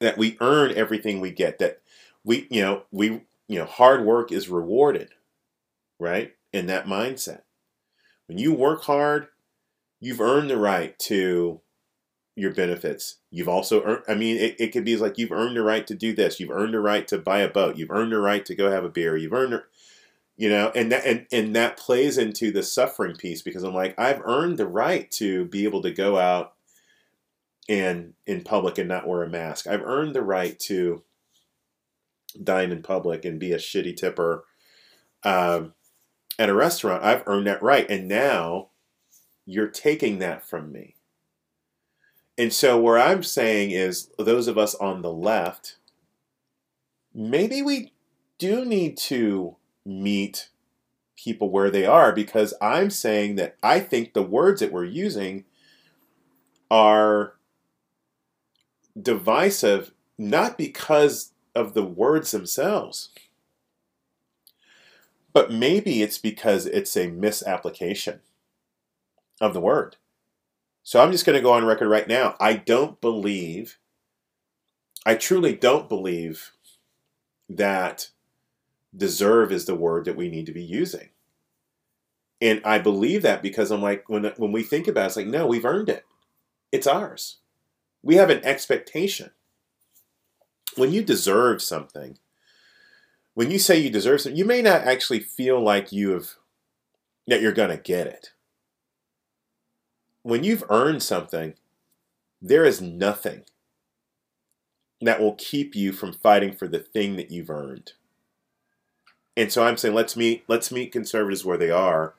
that 0.00 0.16
we 0.16 0.36
earn 0.40 0.72
everything 0.74 1.20
we 1.20 1.30
get 1.30 1.58
that 1.58 1.80
we 2.24 2.46
you 2.50 2.62
know 2.62 2.84
we 2.90 3.22
you 3.52 3.58
know, 3.58 3.66
hard 3.66 4.06
work 4.06 4.32
is 4.32 4.48
rewarded, 4.48 5.10
right? 6.00 6.32
In 6.54 6.68
that 6.68 6.86
mindset. 6.86 7.42
When 8.26 8.38
you 8.38 8.54
work 8.54 8.84
hard, 8.84 9.28
you've 10.00 10.22
earned 10.22 10.48
the 10.48 10.56
right 10.56 10.98
to 11.00 11.60
your 12.34 12.54
benefits. 12.54 13.18
You've 13.30 13.50
also 13.50 13.82
earned, 13.82 14.04
I 14.08 14.14
mean, 14.14 14.38
it, 14.38 14.56
it 14.58 14.72
could 14.72 14.86
be 14.86 14.96
like 14.96 15.18
you've 15.18 15.32
earned 15.32 15.54
the 15.54 15.62
right 15.62 15.86
to 15.86 15.94
do 15.94 16.14
this. 16.14 16.40
You've 16.40 16.50
earned 16.50 16.72
the 16.72 16.80
right 16.80 17.06
to 17.08 17.18
buy 17.18 17.40
a 17.40 17.48
boat. 17.48 17.76
You've 17.76 17.90
earned 17.90 18.12
the 18.12 18.20
right 18.20 18.42
to 18.46 18.54
go 18.54 18.70
have 18.70 18.84
a 18.84 18.88
beer. 18.88 19.18
You've 19.18 19.34
earned, 19.34 19.60
you 20.42 20.48
know, 20.48 20.72
and 20.74 20.90
that, 20.90 21.06
and, 21.06 21.24
and 21.30 21.54
that 21.54 21.76
plays 21.76 22.18
into 22.18 22.50
the 22.50 22.64
suffering 22.64 23.14
piece 23.14 23.42
because 23.42 23.62
I'm 23.62 23.76
like, 23.76 23.96
I've 23.96 24.20
earned 24.24 24.58
the 24.58 24.66
right 24.66 25.08
to 25.12 25.44
be 25.44 25.62
able 25.62 25.82
to 25.82 25.92
go 25.92 26.18
out 26.18 26.54
and 27.68 28.14
in 28.26 28.42
public 28.42 28.76
and 28.76 28.88
not 28.88 29.06
wear 29.06 29.22
a 29.22 29.28
mask. 29.28 29.68
I've 29.68 29.84
earned 29.84 30.16
the 30.16 30.22
right 30.22 30.58
to 30.62 31.04
dine 32.42 32.72
in 32.72 32.82
public 32.82 33.24
and 33.24 33.38
be 33.38 33.52
a 33.52 33.58
shitty 33.58 33.96
tipper 33.96 34.44
um, 35.22 35.74
at 36.40 36.48
a 36.48 36.54
restaurant. 36.54 37.04
I've 37.04 37.22
earned 37.28 37.46
that 37.46 37.62
right. 37.62 37.88
And 37.88 38.08
now 38.08 38.70
you're 39.46 39.68
taking 39.68 40.18
that 40.18 40.44
from 40.44 40.72
me. 40.72 40.96
And 42.36 42.52
so, 42.52 42.80
where 42.80 42.98
I'm 42.98 43.22
saying 43.22 43.70
is, 43.70 44.10
those 44.18 44.48
of 44.48 44.58
us 44.58 44.74
on 44.74 45.02
the 45.02 45.12
left, 45.12 45.76
maybe 47.14 47.62
we 47.62 47.92
do 48.38 48.64
need 48.64 48.96
to 48.96 49.54
meet 49.84 50.48
people 51.16 51.50
where 51.50 51.70
they 51.70 51.84
are 51.86 52.12
because 52.12 52.54
I'm 52.60 52.90
saying 52.90 53.36
that 53.36 53.56
I 53.62 53.80
think 53.80 54.12
the 54.12 54.22
words 54.22 54.60
that 54.60 54.72
we're 54.72 54.84
using 54.84 55.44
are 56.70 57.34
divisive 59.00 59.92
not 60.18 60.58
because 60.58 61.32
of 61.54 61.74
the 61.74 61.84
words 61.84 62.30
themselves. 62.30 63.10
But 65.32 65.50
maybe 65.50 66.02
it's 66.02 66.18
because 66.18 66.66
it's 66.66 66.96
a 66.96 67.08
misapplication 67.08 68.20
of 69.40 69.54
the 69.54 69.60
word. 69.60 69.96
So 70.82 71.00
I'm 71.00 71.12
just 71.12 71.24
going 71.24 71.36
to 71.36 71.42
go 71.42 71.52
on 71.52 71.64
record 71.64 71.88
right 71.88 72.08
now. 72.08 72.36
I 72.40 72.54
don't 72.54 73.00
believe, 73.00 73.78
I 75.06 75.14
truly 75.14 75.54
don't 75.54 75.88
believe 75.88 76.52
that 77.48 78.10
deserve 78.96 79.52
is 79.52 79.64
the 79.64 79.74
word 79.74 80.04
that 80.04 80.16
we 80.16 80.28
need 80.28 80.46
to 80.46 80.52
be 80.52 80.62
using. 80.62 81.08
And 82.40 82.60
I 82.64 82.78
believe 82.78 83.22
that 83.22 83.42
because 83.42 83.70
I'm 83.70 83.82
like, 83.82 84.08
when, 84.08 84.24
when 84.36 84.52
we 84.52 84.62
think 84.62 84.88
about 84.88 85.04
it, 85.04 85.06
it's 85.06 85.16
like, 85.16 85.26
no, 85.26 85.46
we've 85.46 85.64
earned 85.64 85.88
it. 85.88 86.04
It's 86.72 86.86
ours. 86.86 87.38
We 88.02 88.16
have 88.16 88.30
an 88.30 88.44
expectation 88.44 89.30
when 90.76 90.92
you 90.92 91.02
deserve 91.02 91.62
something, 91.62 92.18
when 93.34 93.50
you 93.50 93.58
say 93.58 93.78
you 93.78 93.90
deserve 93.90 94.20
something, 94.20 94.38
you 94.38 94.44
may 94.44 94.62
not 94.62 94.82
actually 94.82 95.20
feel 95.20 95.60
like 95.60 95.92
you 95.92 96.10
have 96.10 96.34
that 97.26 97.40
you're 97.40 97.52
going 97.52 97.70
to 97.70 97.76
get 97.76 98.06
it. 98.06 98.32
When 100.22 100.44
you've 100.44 100.64
earned 100.68 101.02
something, 101.02 101.54
there 102.40 102.64
is 102.64 102.80
nothing 102.80 103.44
that 105.00 105.20
will 105.20 105.34
keep 105.34 105.74
you 105.74 105.92
from 105.92 106.12
fighting 106.12 106.54
for 106.54 106.68
the 106.68 106.78
thing 106.78 107.16
that 107.16 107.30
you've 107.30 107.50
earned. 107.50 107.92
And 109.36 109.50
so 109.52 109.64
I'm 109.64 109.76
saying 109.76 109.94
let's 109.94 110.16
meet 110.16 110.44
let's 110.48 110.70
meet 110.70 110.92
conservatives 110.92 111.44
where 111.44 111.56
they 111.56 111.70
are 111.70 112.14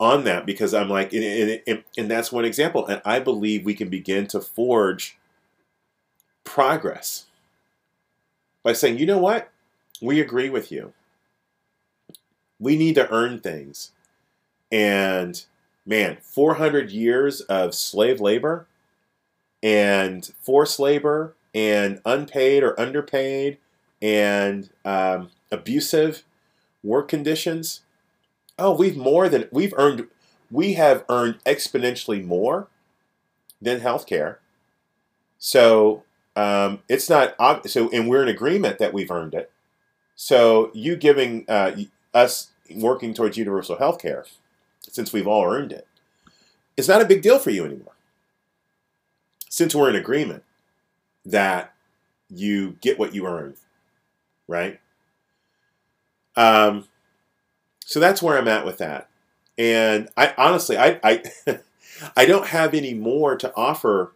on 0.00 0.24
that 0.24 0.46
because 0.46 0.72
I'm 0.72 0.88
like 0.88 1.12
and, 1.12 1.60
and, 1.66 1.84
and 1.96 2.10
that's 2.10 2.30
one 2.30 2.44
example 2.44 2.86
and 2.86 3.02
I 3.04 3.18
believe 3.18 3.64
we 3.64 3.74
can 3.74 3.88
begin 3.88 4.26
to 4.28 4.40
forge 4.40 5.18
progress 6.44 7.26
by 8.62 8.72
saying, 8.72 8.98
you 8.98 9.06
know 9.06 9.18
what? 9.18 9.50
We 10.00 10.20
agree 10.20 10.50
with 10.50 10.70
you. 10.70 10.92
We 12.60 12.76
need 12.76 12.94
to 12.96 13.10
earn 13.10 13.40
things. 13.40 13.92
And 14.70 15.42
man, 15.86 16.18
400 16.20 16.90
years 16.90 17.40
of 17.42 17.74
slave 17.74 18.20
labor 18.20 18.66
and 19.62 20.30
forced 20.40 20.78
labor 20.78 21.34
and 21.54 22.00
unpaid 22.04 22.62
or 22.62 22.78
underpaid 22.78 23.58
and 24.00 24.70
um, 24.84 25.30
abusive 25.50 26.24
work 26.88 27.08
conditions. 27.08 27.82
Oh, 28.58 28.74
we've 28.74 28.96
more 28.96 29.28
than 29.28 29.48
we've 29.52 29.74
earned. 29.76 30.08
We 30.50 30.72
have 30.74 31.04
earned 31.08 31.38
exponentially 31.44 32.24
more 32.24 32.68
than 33.60 33.80
healthcare. 33.80 34.36
So 35.38 36.02
um, 36.34 36.82
it's 36.88 37.08
not 37.08 37.36
so, 37.68 37.90
and 37.90 38.08
we're 38.08 38.22
in 38.22 38.28
agreement 38.28 38.78
that 38.78 38.92
we've 38.92 39.10
earned 39.10 39.34
it. 39.34 39.50
So 40.16 40.70
you 40.74 40.96
giving 40.96 41.44
uh, 41.48 41.76
us 42.12 42.48
working 42.74 43.14
towards 43.14 43.36
universal 43.36 43.78
health 43.78 44.00
care, 44.00 44.24
since 44.80 45.12
we've 45.12 45.26
all 45.28 45.44
earned 45.44 45.72
it, 45.72 45.86
is 46.76 46.88
not 46.88 47.02
a 47.02 47.06
big 47.06 47.22
deal 47.22 47.38
for 47.38 47.50
you 47.50 47.64
anymore. 47.64 47.92
Since 49.48 49.74
we're 49.74 49.90
in 49.90 49.96
agreement 49.96 50.44
that 51.24 51.74
you 52.28 52.76
get 52.80 52.98
what 52.98 53.14
you 53.14 53.26
earn, 53.26 53.54
right? 54.46 54.80
Um, 56.38 56.84
so 57.84 57.98
that's 57.98 58.22
where 58.22 58.38
I'm 58.38 58.48
at 58.48 58.64
with 58.64 58.78
that. 58.78 59.10
And 59.58 60.08
I 60.16 60.32
honestly, 60.38 60.78
I, 60.78 61.00
I, 61.02 61.22
I 62.16 62.26
don't 62.26 62.46
have 62.46 62.74
any 62.74 62.94
more 62.94 63.36
to 63.36 63.52
offer 63.56 64.12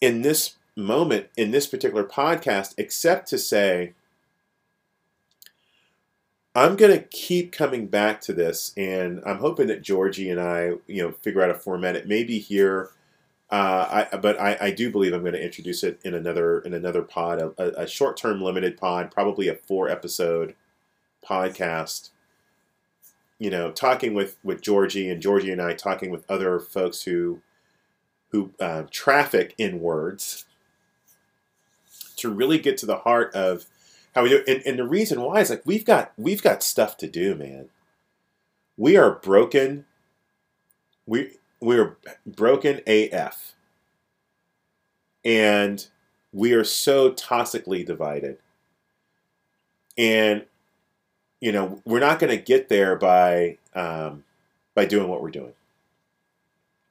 in 0.00 0.22
this 0.22 0.54
moment, 0.76 1.26
in 1.36 1.50
this 1.50 1.66
particular 1.66 2.04
podcast, 2.04 2.74
except 2.78 3.28
to 3.28 3.38
say, 3.38 3.94
I'm 6.54 6.76
going 6.76 6.92
to 6.92 7.02
keep 7.08 7.50
coming 7.50 7.88
back 7.88 8.20
to 8.22 8.32
this, 8.32 8.72
and 8.76 9.20
I'm 9.26 9.38
hoping 9.38 9.66
that 9.66 9.82
Georgie 9.82 10.30
and 10.30 10.40
I, 10.40 10.74
you 10.86 11.02
know, 11.02 11.10
figure 11.10 11.42
out 11.42 11.50
a 11.50 11.54
format. 11.54 11.96
It 11.96 12.06
may 12.06 12.22
be 12.22 12.38
here, 12.38 12.90
uh, 13.54 14.06
I, 14.12 14.16
but 14.16 14.40
I, 14.40 14.58
I, 14.60 14.70
do 14.72 14.90
believe 14.90 15.12
I'm 15.12 15.20
going 15.20 15.34
to 15.34 15.44
introduce 15.44 15.84
it 15.84 16.00
in 16.02 16.12
another 16.12 16.58
in 16.58 16.74
another 16.74 17.02
pod, 17.02 17.38
a, 17.38 17.82
a 17.82 17.86
short-term 17.86 18.42
limited 18.42 18.76
pod, 18.76 19.12
probably 19.12 19.46
a 19.46 19.54
four-episode 19.54 20.56
podcast. 21.24 22.10
You 23.38 23.50
know, 23.50 23.70
talking 23.70 24.12
with 24.12 24.38
with 24.42 24.60
Georgie 24.60 25.08
and 25.08 25.22
Georgie 25.22 25.52
and 25.52 25.62
I 25.62 25.74
talking 25.74 26.10
with 26.10 26.28
other 26.28 26.58
folks 26.58 27.02
who 27.02 27.42
who 28.30 28.50
uh, 28.58 28.84
traffic 28.90 29.54
in 29.56 29.78
words 29.78 30.46
to 32.16 32.30
really 32.30 32.58
get 32.58 32.76
to 32.78 32.86
the 32.86 32.96
heart 32.96 33.32
of 33.36 33.66
how 34.16 34.24
we 34.24 34.30
do 34.30 34.38
it. 34.38 34.48
And, 34.48 34.66
and 34.66 34.78
the 34.80 34.88
reason 34.88 35.20
why 35.20 35.42
is 35.42 35.50
like 35.50 35.62
we've 35.64 35.84
got 35.84 36.12
we've 36.18 36.42
got 36.42 36.64
stuff 36.64 36.96
to 36.96 37.06
do, 37.06 37.36
man. 37.36 37.68
We 38.76 38.96
are 38.96 39.12
broken. 39.12 39.84
We 41.06 41.36
we're 41.60 41.96
broken 42.26 42.80
AF. 42.86 43.54
And 45.24 45.86
we 46.32 46.52
are 46.52 46.64
so 46.64 47.12
toxically 47.12 47.84
divided. 47.84 48.38
And, 49.96 50.44
you 51.40 51.52
know, 51.52 51.80
we're 51.84 52.00
not 52.00 52.18
going 52.18 52.36
to 52.36 52.42
get 52.42 52.68
there 52.68 52.96
by, 52.96 53.58
um, 53.74 54.24
by 54.74 54.84
doing 54.84 55.08
what 55.08 55.22
we're 55.22 55.30
doing. 55.30 55.52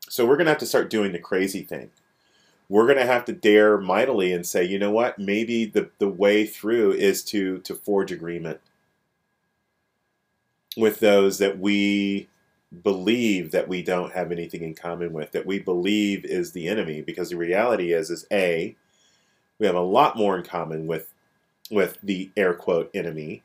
So 0.10 0.26
we're 0.26 0.38
going 0.38 0.46
to 0.46 0.52
have 0.52 0.60
to 0.60 0.66
start 0.66 0.90
doing 0.90 1.12
the 1.12 1.20
crazy 1.20 1.62
thing. 1.62 1.92
We're 2.70 2.86
going 2.86 2.98
to 2.98 3.06
have 3.06 3.26
to 3.26 3.34
dare 3.34 3.78
mightily 3.78 4.32
and 4.32 4.46
say, 4.46 4.64
you 4.64 4.80
know 4.80 4.92
what? 4.92 5.20
Maybe 5.20 5.66
the, 5.66 5.90
the 6.00 6.08
way 6.08 6.46
through 6.46 6.94
is 6.94 7.24
to, 7.26 7.60
to 7.60 7.76
forge 7.76 8.12
agreement 8.12 8.60
with 10.78 11.00
those 11.00 11.38
that 11.38 11.60
we 11.60 12.28
believe 12.82 13.52
that 13.52 13.68
we 13.68 13.84
don't 13.84 14.14
have 14.14 14.32
anything 14.32 14.64
in 14.64 14.74
common 14.74 15.14
with, 15.14 15.32
that 15.32 15.46
we 15.46 15.60
believe 15.60 16.26
is 16.26 16.52
the 16.52 16.68
enemy. 16.68 17.02
Because 17.02 17.30
the 17.30 17.38
reality 17.38 17.94
is, 17.94 18.10
is 18.10 18.26
A, 18.32 18.76
we 19.60 19.66
have 19.66 19.76
a 19.76 19.82
lot 19.82 20.18
more 20.18 20.38
in 20.38 20.44
common 20.44 20.88
with 20.88 21.14
with 21.72 21.98
the 22.04 22.32
air 22.36 22.54
quote 22.54 22.90
enemy. 22.94 23.44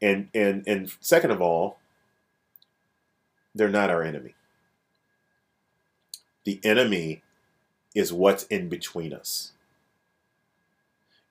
And 0.00 0.28
and 0.34 0.62
and 0.66 0.92
second 1.00 1.30
of 1.30 1.40
all, 1.40 1.78
they're 3.54 3.68
not 3.68 3.90
our 3.90 4.02
enemy. 4.02 4.34
The 6.44 6.60
enemy 6.62 7.22
is 7.94 8.12
what's 8.12 8.44
in 8.44 8.68
between 8.68 9.12
us. 9.12 9.52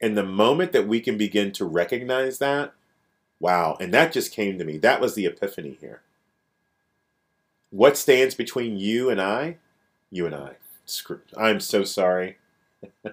And 0.02 0.18
the 0.18 0.24
moment 0.24 0.72
that 0.74 0.88
we 0.88 1.00
can 1.00 1.18
begin 1.18 1.52
to 1.54 1.66
recognize 1.66 2.40
that, 2.40 2.74
wow, 3.40 3.78
and 3.80 3.94
that 3.94 4.12
just 4.12 4.34
came 4.34 4.58
to 4.58 4.66
me. 4.66 4.78
That 4.78 5.00
was 5.00 5.16
the 5.16 5.26
epiphany 5.26 5.78
here. 5.80 6.02
What 7.72 7.98
stands 7.98 8.36
between 8.36 8.78
you 8.78 9.10
and 9.10 9.22
I? 9.22 9.58
You 10.12 10.26
and 10.26 10.36
I. 10.36 10.56
Screw. 10.86 11.22
I'm 11.38 11.60
so 11.60 11.84
sorry. 11.84 12.38
uh, 13.06 13.12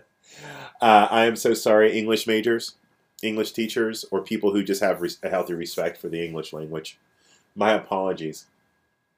I 0.81 1.25
am 1.25 1.37
so 1.37 1.55
sorry, 1.55 1.97
English 1.97 2.27
majors, 2.27 2.75
English 3.23 3.53
teachers, 3.53 4.05
or 4.11 4.23
people 4.23 4.53
who 4.53 4.63
just 4.63 4.83
have 4.83 5.01
res- 5.01 5.19
a 5.23 5.29
healthy 5.29 5.55
respect 5.55 5.99
for 5.99 6.09
the 6.09 6.25
English 6.25 6.53
language. 6.53 6.99
My 7.55 7.73
apologies. 7.73 8.47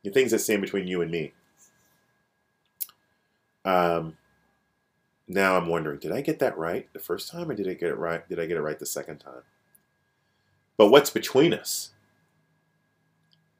The 0.02 0.10
things 0.10 0.30
that 0.30 0.40
stand 0.40 0.62
between 0.62 0.86
you 0.86 1.02
and 1.02 1.10
me. 1.10 1.32
Um, 3.64 4.16
now 5.26 5.56
I'm 5.56 5.68
wondering, 5.68 5.98
did 5.98 6.12
I 6.12 6.20
get 6.20 6.38
that 6.40 6.58
right 6.58 6.88
the 6.92 6.98
first 6.98 7.30
time, 7.30 7.50
or 7.50 7.54
did 7.54 7.68
I 7.68 7.74
get 7.74 7.90
it 7.90 7.98
right? 7.98 8.28
Did 8.28 8.38
I 8.38 8.46
get 8.46 8.56
it 8.56 8.62
right 8.62 8.78
the 8.78 8.86
second 8.86 9.18
time? 9.18 9.42
But 10.76 10.88
what's 10.88 11.10
between 11.10 11.54
us? 11.54 11.90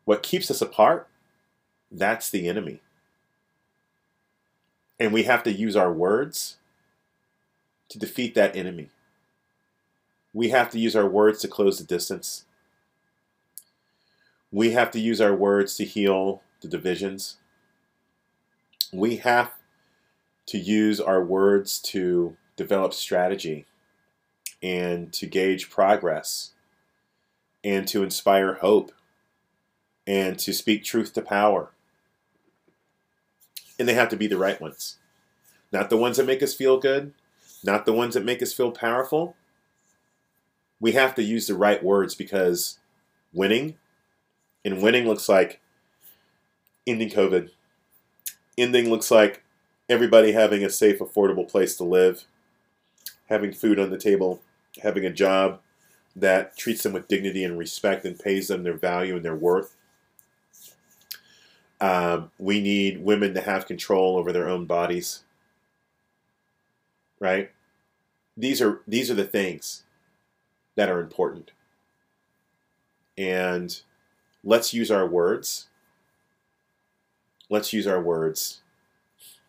What 0.05 0.23
keeps 0.23 0.51
us 0.51 0.61
apart? 0.61 1.09
That's 1.95 2.29
the 2.29 2.49
enemy. 2.49 2.81
And 4.99 5.13
we 5.13 5.23
have 5.25 5.45
to 5.45 5.53
use 5.53 5.77
our 5.77 5.93
words 5.93 6.57
to 7.89 7.99
defeat 7.99 8.35
that 8.35 8.57
enemy. 8.57 8.91
We 10.33 10.49
have 10.49 10.71
to 10.71 10.81
use 10.81 10.97
our 10.97 11.09
words 11.09 11.41
to 11.43 11.49
close 11.49 11.79
the 11.79 11.85
distance. 11.85 12.45
We 14.51 14.73
have 14.73 14.91
to 14.91 15.01
use 15.01 15.21
our 15.21 15.35
words 15.35 15.77
to 15.77 15.85
heal 15.85 16.43
the 16.61 16.69
divisions. 16.69 17.37
We 18.93 19.17
have 19.19 19.53
to 20.47 20.59
use 20.59 21.01
our 21.01 21.23
words 21.23 21.79
to 21.81 22.37
develop 22.57 22.93
strategy 22.93 23.67
and 24.63 25.13
to 25.13 25.27
gauge 25.27 25.71
progress 25.71 26.51
and 27.63 27.87
to 27.89 28.03
inspire 28.03 28.55
hope 28.55 28.91
and 30.07 30.39
to 30.39 30.53
speak 30.53 30.85
truth 30.85 31.13
to 31.15 31.23
power. 31.23 31.71
And 33.79 33.89
they 33.89 33.95
have 33.95 34.09
to 34.11 34.17
be 34.17 34.27
the 34.27 34.39
right 34.39 34.61
ones. 34.61 34.97
Not 35.73 35.91
the 35.91 35.97
ones 35.97 36.17
that 36.17 36.27
make 36.27 36.43
us 36.43 36.55
feel 36.55 36.79
good, 36.79 37.13
not 37.65 37.87
the 37.87 37.93
ones 37.93 38.15
that 38.15 38.25
make 38.25 38.43
us 38.43 38.53
feel 38.53 38.71
powerful. 38.71 39.35
We 40.81 40.93
have 40.93 41.15
to 41.17 41.23
use 41.23 41.47
the 41.47 41.57
right 41.57 41.83
words 41.83 42.15
because 42.15 42.79
winning, 43.33 43.77
and 44.65 44.83
winning 44.83 45.07
looks 45.07 45.29
like 45.29 45.61
ending 46.87 47.11
COVID. 47.11 47.51
Ending 48.57 48.91
looks 48.91 49.11
like 49.11 49.43
everybody 49.89 50.33
having 50.33 50.65
a 50.65 50.71
safe, 50.71 51.01
affordable 51.01 51.49
place 51.51 51.77
to 51.77 51.85
live, 51.85 52.25
having 53.29 53.53
food 53.53 53.79
on 53.79 53.91
the 53.91 53.99
table, 53.99 54.43
having 54.83 55.05
a 55.05 55.13
job 55.13 55.61
that 56.17 56.57
treats 56.57 56.83
them 56.83 56.93
with 56.93 57.09
dignity 57.09 57.45
and 57.45 57.59
respect 57.59 58.05
and 58.05 58.19
pays 58.19 58.49
them 58.49 58.63
their 58.63 58.77
value 58.77 59.17
and 59.17 59.25
their 59.25 59.35
worth. 59.35 59.75
Um, 61.85 62.31
we 62.39 62.63
need 62.63 63.05
women 63.05 63.35
to 63.35 63.43
have 63.43 63.67
control 63.67 64.17
over 64.17 64.33
their 64.33 64.49
own 64.49 64.65
bodies. 64.65 65.23
Right? 67.21 67.51
These 68.39 68.63
are 68.63 68.81
these 68.89 69.11
are 69.11 69.15
the 69.15 69.27
things 69.27 69.83
that 70.77 70.89
are 70.89 70.99
important. 70.99 71.51
And 73.19 73.79
let's 74.43 74.73
use 74.73 74.91
our 74.91 75.07
words. 75.07 75.67
Let's 77.51 77.75
use 77.75 77.87
our 77.87 78.01
words 78.01 78.63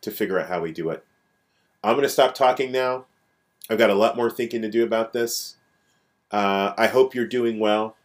to 0.02 0.12
figure 0.12 0.38
out 0.38 0.50
how 0.50 0.60
we 0.60 0.74
do 0.74 0.89
it. 0.89 1.06
I'm 1.86 1.93
going 1.93 2.04
to 2.04 2.10
stop 2.10 2.36
talking 2.36 2.69
now. 2.69 3.06
I've 3.69 3.78
got 3.78 3.89
a 3.89 3.95
lot 3.95 4.17
more 4.17 4.30
thinking 4.30 4.62
to 4.62 4.69
do 4.69 4.84
about 4.84 5.13
this. 5.13 5.56
Uh, 6.32 6.74
I 6.78 6.88
hope 6.88 7.15
you're 7.15 7.26
doing 7.26 7.60
well. 7.60 7.95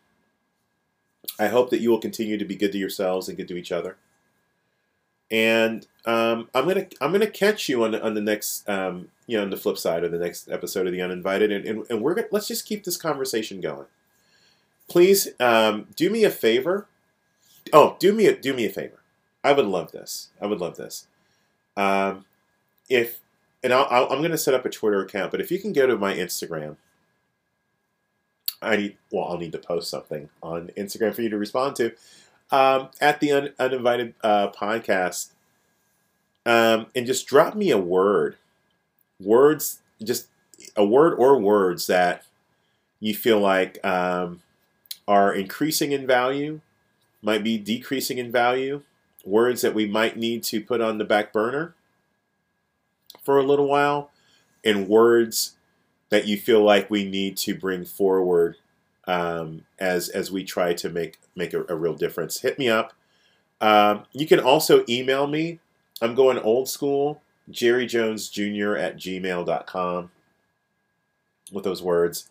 I 1.37 1.49
hope 1.49 1.71
that 1.71 1.81
you 1.81 1.91
will 1.91 1.99
continue 1.99 2.39
to 2.39 2.45
be 2.45 2.55
good 2.55 2.71
to 2.71 2.79
yourselves 2.79 3.29
and 3.29 3.37
good 3.37 3.49
to 3.49 3.57
each 3.57 3.73
other. 3.73 3.97
And 5.31 5.87
um, 6.07 6.49
I'm 6.55 6.67
gonna 6.67 6.87
I'm 7.01 7.13
gonna 7.13 7.31
catch 7.31 7.69
you 7.69 7.85
on 7.85 7.93
the, 7.93 8.03
on 8.03 8.15
the 8.15 8.21
next 8.21 8.69
um, 8.69 9.09
you 9.27 9.37
know 9.37 9.45
on 9.45 9.51
the 9.51 9.57
flip 9.57 9.79
side 9.79 10.03
of 10.03 10.11
the 10.11 10.19
next 10.19 10.51
episode 10.51 10.87
of 10.87 10.93
the 10.93 11.03
Uninvited, 11.03 11.53
and, 11.53 11.65
and, 11.65 11.87
and 11.89 12.03
we're 12.03 12.15
gonna 12.15 12.29
let's 12.31 12.49
just 12.49 12.67
keep 12.67 12.85
this 12.85 12.97
conversation 12.97 13.61
going. 13.61 13.87
Please 14.89 15.29
um, 15.39 15.87
do 15.95 16.11
me 16.11 16.25
a 16.25 16.31
favor. 16.31 16.89
Oh, 17.73 17.97
do 18.01 18.13
me 18.13 18.27
a 18.27 18.37
do 18.37 18.53
me 18.53 18.67
a 18.67 18.71
favor. 18.71 19.01
I 19.45 19.53
would 19.53 19.67
love 19.67 19.93
this. 19.93 20.29
I 20.41 20.47
would 20.47 20.61
love 20.61 20.77
this. 20.77 21.07
Um, 21.77 22.25
if 22.89 23.21
and 23.63 23.73
i 23.73 23.83
am 23.83 24.19
going 24.19 24.31
to 24.31 24.39
set 24.39 24.55
up 24.55 24.65
a 24.65 24.71
Twitter 24.71 25.03
account, 25.03 25.31
but 25.31 25.41
if 25.41 25.51
you 25.51 25.59
can 25.59 25.73
go 25.73 25.87
to 25.87 25.97
my 25.97 26.15
Instagram, 26.15 26.77
I 28.63 28.77
need 28.77 28.97
well, 29.11 29.27
I'll 29.27 29.39
need 29.39 29.53
to 29.53 29.59
post 29.59 29.89
something 29.89 30.29
on 30.43 30.71
Instagram 30.77 31.15
for 31.15 31.23
you 31.23 31.31
to 31.31 31.39
respond 31.39 31.77
to 31.77 31.93
um, 32.51 32.89
at 33.01 33.21
the 33.21 33.33
un, 33.33 33.51
uninvited 33.59 34.15
uh, 34.23 34.49
podcast, 34.51 35.31
um, 36.47 36.87
and 36.95 37.07
just 37.07 37.27
drop 37.27 37.55
me 37.55 37.71
a 37.71 37.79
word, 37.79 38.37
words, 39.21 39.81
just 40.03 40.27
a 40.77 40.85
word 40.85 41.15
or 41.15 41.39
words 41.39 41.87
that 41.87 42.25
you 42.99 43.15
feel 43.15 43.39
like 43.39 43.85
um, 43.85 44.43
are 45.07 45.33
increasing 45.35 45.93
in 45.93 46.07
value, 46.07 46.61
might 47.23 47.45
be 47.45 47.59
decreasing 47.59 48.19
in 48.19 48.31
value, 48.31 48.83
words 49.25 49.63
that 49.63 49.75
we 49.75 49.87
might 49.87 50.17
need 50.17 50.43
to 50.43 50.61
put 50.61 50.81
on 50.81 50.99
the 50.99 51.05
back 51.05 51.33
burner 51.33 51.75
for 53.23 53.39
a 53.39 53.43
little 53.43 53.69
while, 53.69 54.11
and 54.65 54.89
words 54.89 55.55
that 56.11 56.27
you 56.27 56.37
feel 56.37 56.63
like 56.63 56.91
we 56.91 57.05
need 57.05 57.37
to 57.37 57.55
bring 57.55 57.85
forward 57.85 58.57
um, 59.11 59.65
as 59.81 60.09
as 60.09 60.31
we 60.31 60.45
try 60.45 60.73
to 60.75 60.89
make 60.89 61.19
make 61.35 61.53
a, 61.53 61.65
a 61.69 61.75
real 61.75 61.95
difference. 61.95 62.41
Hit 62.41 62.57
me 62.59 62.69
up. 62.69 62.93
Um, 63.61 64.05
you 64.13 64.27
can 64.27 64.39
also 64.39 64.85
email 64.89 65.27
me. 65.27 65.59
I'm 66.01 66.15
going 66.15 66.39
old 66.39 66.69
school. 66.69 67.21
Jerry 67.51 67.87
Jones 67.87 68.29
Jr. 68.29 68.77
at 68.77 68.97
gmail.com 68.97 70.13
with 71.51 71.65
those 71.65 71.83
words. 71.83 72.29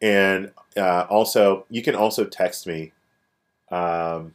And 0.00 0.52
uh, 0.74 1.04
also, 1.10 1.66
you 1.68 1.82
can 1.82 1.94
also 1.94 2.24
text 2.24 2.66
me 2.66 2.92
um, 3.70 4.34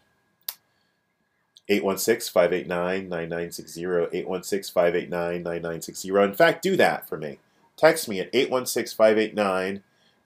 816-589-9960 1.70 4.28
816-589-9960 4.28 6.26
in 6.26 6.34
fact 6.36 6.62
do 6.62 6.76
that 6.76 7.10
for 7.10 7.18
me 7.18 7.40
text 7.78 8.10
me 8.10 8.20
at 8.20 8.32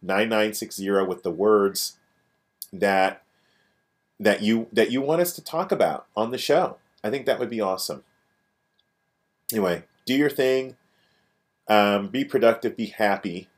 816-589-9960 0.06 1.08
with 1.08 1.24
the 1.24 1.32
words 1.32 1.98
that 2.74 3.24
that 4.20 4.42
you 4.42 4.68
that 4.74 4.92
you 4.92 5.00
want 5.00 5.22
us 5.22 5.34
to 5.34 5.44
talk 5.44 5.72
about 5.72 6.08
on 6.16 6.32
the 6.32 6.38
show. 6.38 6.78
I 7.04 7.10
think 7.10 7.26
that 7.26 7.40
would 7.40 7.50
be 7.50 7.62
awesome. 7.62 8.04
Anyway 9.52 9.84
do 10.08 10.16
your 10.16 10.30
thing. 10.30 10.76
Um, 11.68 12.08
be 12.08 12.24
productive 12.24 12.76
be 12.76 12.88
happy 12.88 13.50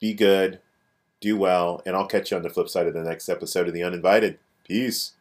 be 0.00 0.14
good 0.14 0.58
do 1.20 1.36
well 1.36 1.82
and 1.84 1.94
i'll 1.94 2.06
catch 2.06 2.30
you 2.30 2.36
on 2.38 2.42
the 2.42 2.48
flip 2.48 2.66
side 2.66 2.86
of 2.86 2.94
the 2.94 3.02
next 3.02 3.28
episode 3.28 3.68
of 3.68 3.74
the 3.74 3.82
uninvited. 3.82 4.38
Peace 4.64 5.12